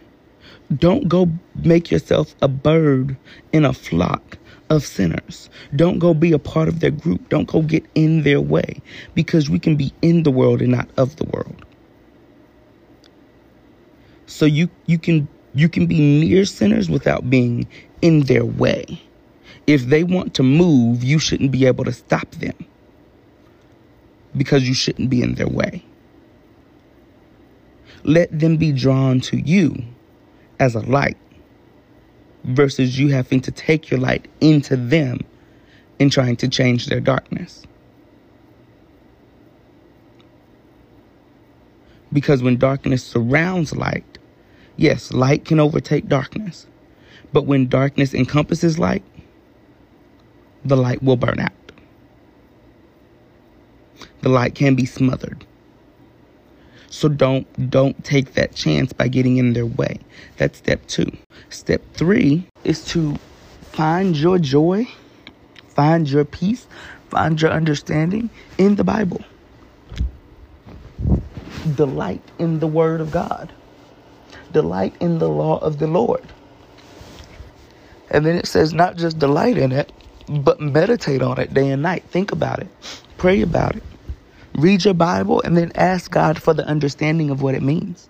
don't 0.75 1.08
go 1.08 1.30
make 1.56 1.91
yourself 1.91 2.36
a 2.41 2.47
bird 2.47 3.15
in 3.53 3.63
a 3.63 3.73
flock 3.73 4.38
of 4.69 4.86
sinners. 4.86 5.49
Don't 5.75 5.99
go 5.99 6.13
be 6.13 6.34
a 6.34 6.39
part 6.39 6.67
of 6.67 6.82
their 6.82 6.91
group. 6.91 7.30
Don't 7.30 7.47
go 7.47 7.62
get 7.62 7.86
in 7.95 8.23
their 8.23 8.41
way 8.41 8.82
because 9.15 9.49
we 9.49 9.60
can 9.60 9.77
be 9.77 9.93
in 10.01 10.23
the 10.23 10.32
world 10.32 10.62
and 10.62 10.71
not 10.71 10.89
of 10.97 11.15
the 11.15 11.23
world. 11.25 11.65
So 14.25 14.45
you 14.45 14.69
you 14.88 14.99
can 14.99 15.27
you 15.53 15.69
can 15.69 15.88
be 15.88 15.99
near 15.99 16.43
sinners 16.43 16.89
without 16.89 17.30
being 17.30 17.65
in 18.01 18.22
their 18.22 18.45
way. 18.45 19.01
If 19.68 19.86
they 19.86 20.03
want 20.03 20.34
to 20.36 20.43
move, 20.43 21.03
you 21.03 21.18
shouldn't 21.18 21.51
be 21.51 21.65
able 21.65 21.86
to 21.86 21.93
stop 21.93 22.30
them 22.32 22.55
because 24.36 24.68
you 24.68 24.74
shouldn't 24.74 25.09
be 25.09 25.22
in 25.22 25.36
their 25.36 25.47
way. 25.47 25.84
Let 28.03 28.38
them 28.38 28.57
be 28.57 28.74
drawn 28.74 29.22
to 29.22 29.38
you 29.38 29.84
as 30.60 30.76
a 30.76 30.80
light 30.82 31.18
versus 32.43 32.97
you 32.97 33.10
having 33.10 33.41
to 33.41 33.51
take 33.51 33.89
your 33.89 33.99
light 33.99 34.28
into 34.41 34.76
them 34.76 35.20
and 35.99 36.12
trying 36.12 36.36
to 36.38 36.47
change 36.47 36.88
their 36.88 36.99
darkness. 36.99 37.64
Because 42.14 42.41
when 42.41 42.58
darkness 42.58 43.03
surrounds 43.03 43.76
light, 43.76 44.18
yes, 44.78 45.12
light 45.12 45.45
can 45.45 45.60
overtake 45.60 46.08
darkness. 46.08 46.68
But 47.34 47.45
when 47.45 47.68
darkness 47.68 48.14
encompasses 48.14 48.80
light, 48.80 49.03
the 50.64 50.78
light 50.78 51.03
will 51.03 51.18
burn 51.18 51.39
out. 51.39 51.51
The 54.22 54.30
light 54.30 54.55
can 54.55 54.76
be 54.76 54.86
smothered. 54.86 55.45
So 56.89 57.09
don't 57.09 57.69
don't 57.69 58.03
take 58.03 58.33
that 58.33 58.55
chance 58.55 58.93
by 58.93 59.07
getting 59.07 59.38
in 59.38 59.53
their 59.53 59.65
way. 59.65 59.99
That's 60.38 60.57
step 60.57 60.85
2. 60.88 61.05
Step 61.49 61.81
3 61.93 62.45
is 62.63 62.85
to 62.85 63.15
find 63.71 64.15
your 64.15 64.39
joy, 64.39 64.88
find 65.75 66.09
your 66.09 66.25
peace 66.25 66.67
Find 67.09 67.41
your 67.41 67.51
understanding 67.51 68.29
in 68.57 68.75
the 68.75 68.83
Bible. 68.83 69.21
Delight 71.75 72.21
in 72.38 72.59
the 72.59 72.67
Word 72.67 73.01
of 73.01 73.11
God. 73.11 73.51
Delight 74.51 74.95
in 74.99 75.19
the 75.19 75.29
law 75.29 75.57
of 75.59 75.79
the 75.79 75.88
Lord. 75.88 76.23
And 78.09 78.25
then 78.25 78.35
it 78.35 78.47
says, 78.47 78.73
not 78.73 78.95
just 78.97 79.19
delight 79.19 79.57
in 79.57 79.71
it, 79.71 79.91
but 80.27 80.59
meditate 80.59 81.21
on 81.21 81.39
it 81.39 81.53
day 81.53 81.69
and 81.69 81.81
night. 81.81 82.03
Think 82.09 82.31
about 82.31 82.59
it. 82.59 82.67
Pray 83.17 83.41
about 83.41 83.75
it. 83.75 83.83
Read 84.58 84.86
your 84.86 84.95
Bible 84.95 85.41
and 85.43 85.55
then 85.55 85.72
ask 85.76 86.10
God 86.10 86.41
for 86.41 86.53
the 86.53 86.66
understanding 86.66 87.30
of 87.30 87.43
what 87.43 87.53
it 87.53 87.62
means. 87.62 88.10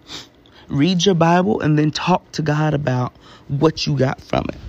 Read 0.70 1.06
your 1.06 1.16
Bible 1.16 1.60
and 1.60 1.78
then 1.78 1.92
talk 1.92 2.32
to 2.34 2.42
God 2.42 2.74
about 2.74 3.14
what 3.50 3.86
you 3.86 3.98
got 3.98 4.22
from 4.22 4.46
it. 4.50 4.60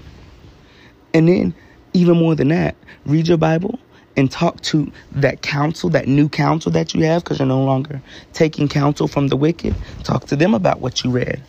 And 1.14 1.28
then, 1.28 1.54
even 1.94 2.16
more 2.16 2.34
than 2.34 2.48
that, 2.48 2.76
read 3.06 3.28
your 3.28 3.38
Bible 3.38 3.78
and 4.16 4.30
talk 4.30 4.60
to 4.62 4.90
that 5.12 5.42
counsel, 5.42 5.88
that 5.90 6.08
new 6.08 6.28
counsel 6.28 6.72
that 6.72 6.94
you 6.94 7.04
have, 7.04 7.22
because 7.22 7.38
you're 7.38 7.46
no 7.46 7.62
longer 7.62 8.02
taking 8.32 8.68
counsel 8.68 9.06
from 9.06 9.28
the 9.28 9.36
wicked. 9.36 9.76
Talk 10.02 10.26
to 10.26 10.36
them 10.36 10.54
about 10.54 10.80
what 10.80 11.04
you 11.04 11.10
read. 11.12 11.44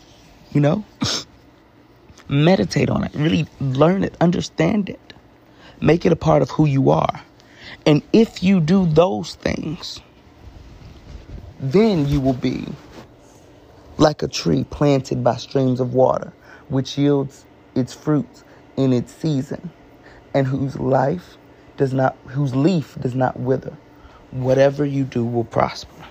You 0.52 0.60
know? 0.60 0.84
Meditate 2.28 2.88
on 2.88 3.02
it. 3.02 3.10
Really 3.14 3.48
learn 3.58 4.04
it. 4.04 4.16
Understand 4.20 4.88
it. 4.88 5.12
Make 5.80 6.06
it 6.06 6.12
a 6.12 6.16
part 6.16 6.42
of 6.42 6.50
who 6.50 6.66
you 6.66 6.90
are. 6.90 7.20
And 7.84 8.02
if 8.12 8.42
you 8.42 8.60
do 8.60 8.86
those 8.86 9.34
things, 9.34 10.00
then 11.60 12.08
you 12.08 12.20
will 12.20 12.32
be 12.34 12.66
like 13.98 14.22
a 14.22 14.28
tree 14.28 14.64
planted 14.64 15.22
by 15.22 15.36
streams 15.36 15.78
of 15.78 15.92
water, 15.92 16.32
which 16.68 16.96
yields 16.96 17.44
its 17.74 17.92
fruits 17.92 18.44
in 18.76 18.92
its 18.92 19.12
season, 19.12 19.70
and 20.32 20.46
whose 20.46 20.78
life 20.78 21.36
does 21.76 21.92
not 21.92 22.16
whose 22.28 22.54
leaf 22.54 22.96
does 23.00 23.14
not 23.14 23.38
wither. 23.38 23.76
Whatever 24.30 24.86
you 24.86 25.04
do 25.04 25.24
will 25.24 25.44
prosper. 25.44 26.04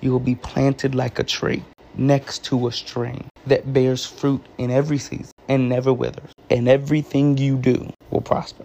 You 0.00 0.12
will 0.12 0.20
be 0.20 0.34
planted 0.34 0.94
like 0.94 1.18
a 1.18 1.24
tree 1.24 1.64
next 1.96 2.44
to 2.44 2.66
a 2.68 2.72
stream 2.72 3.24
that 3.46 3.72
bears 3.72 4.06
fruit 4.06 4.44
in 4.58 4.70
every 4.70 4.98
season 4.98 5.32
and 5.48 5.68
never 5.68 5.92
withers. 5.92 6.32
And 6.50 6.68
everything 6.68 7.38
you 7.38 7.56
do 7.56 7.92
will 8.10 8.20
prosper. 8.20 8.64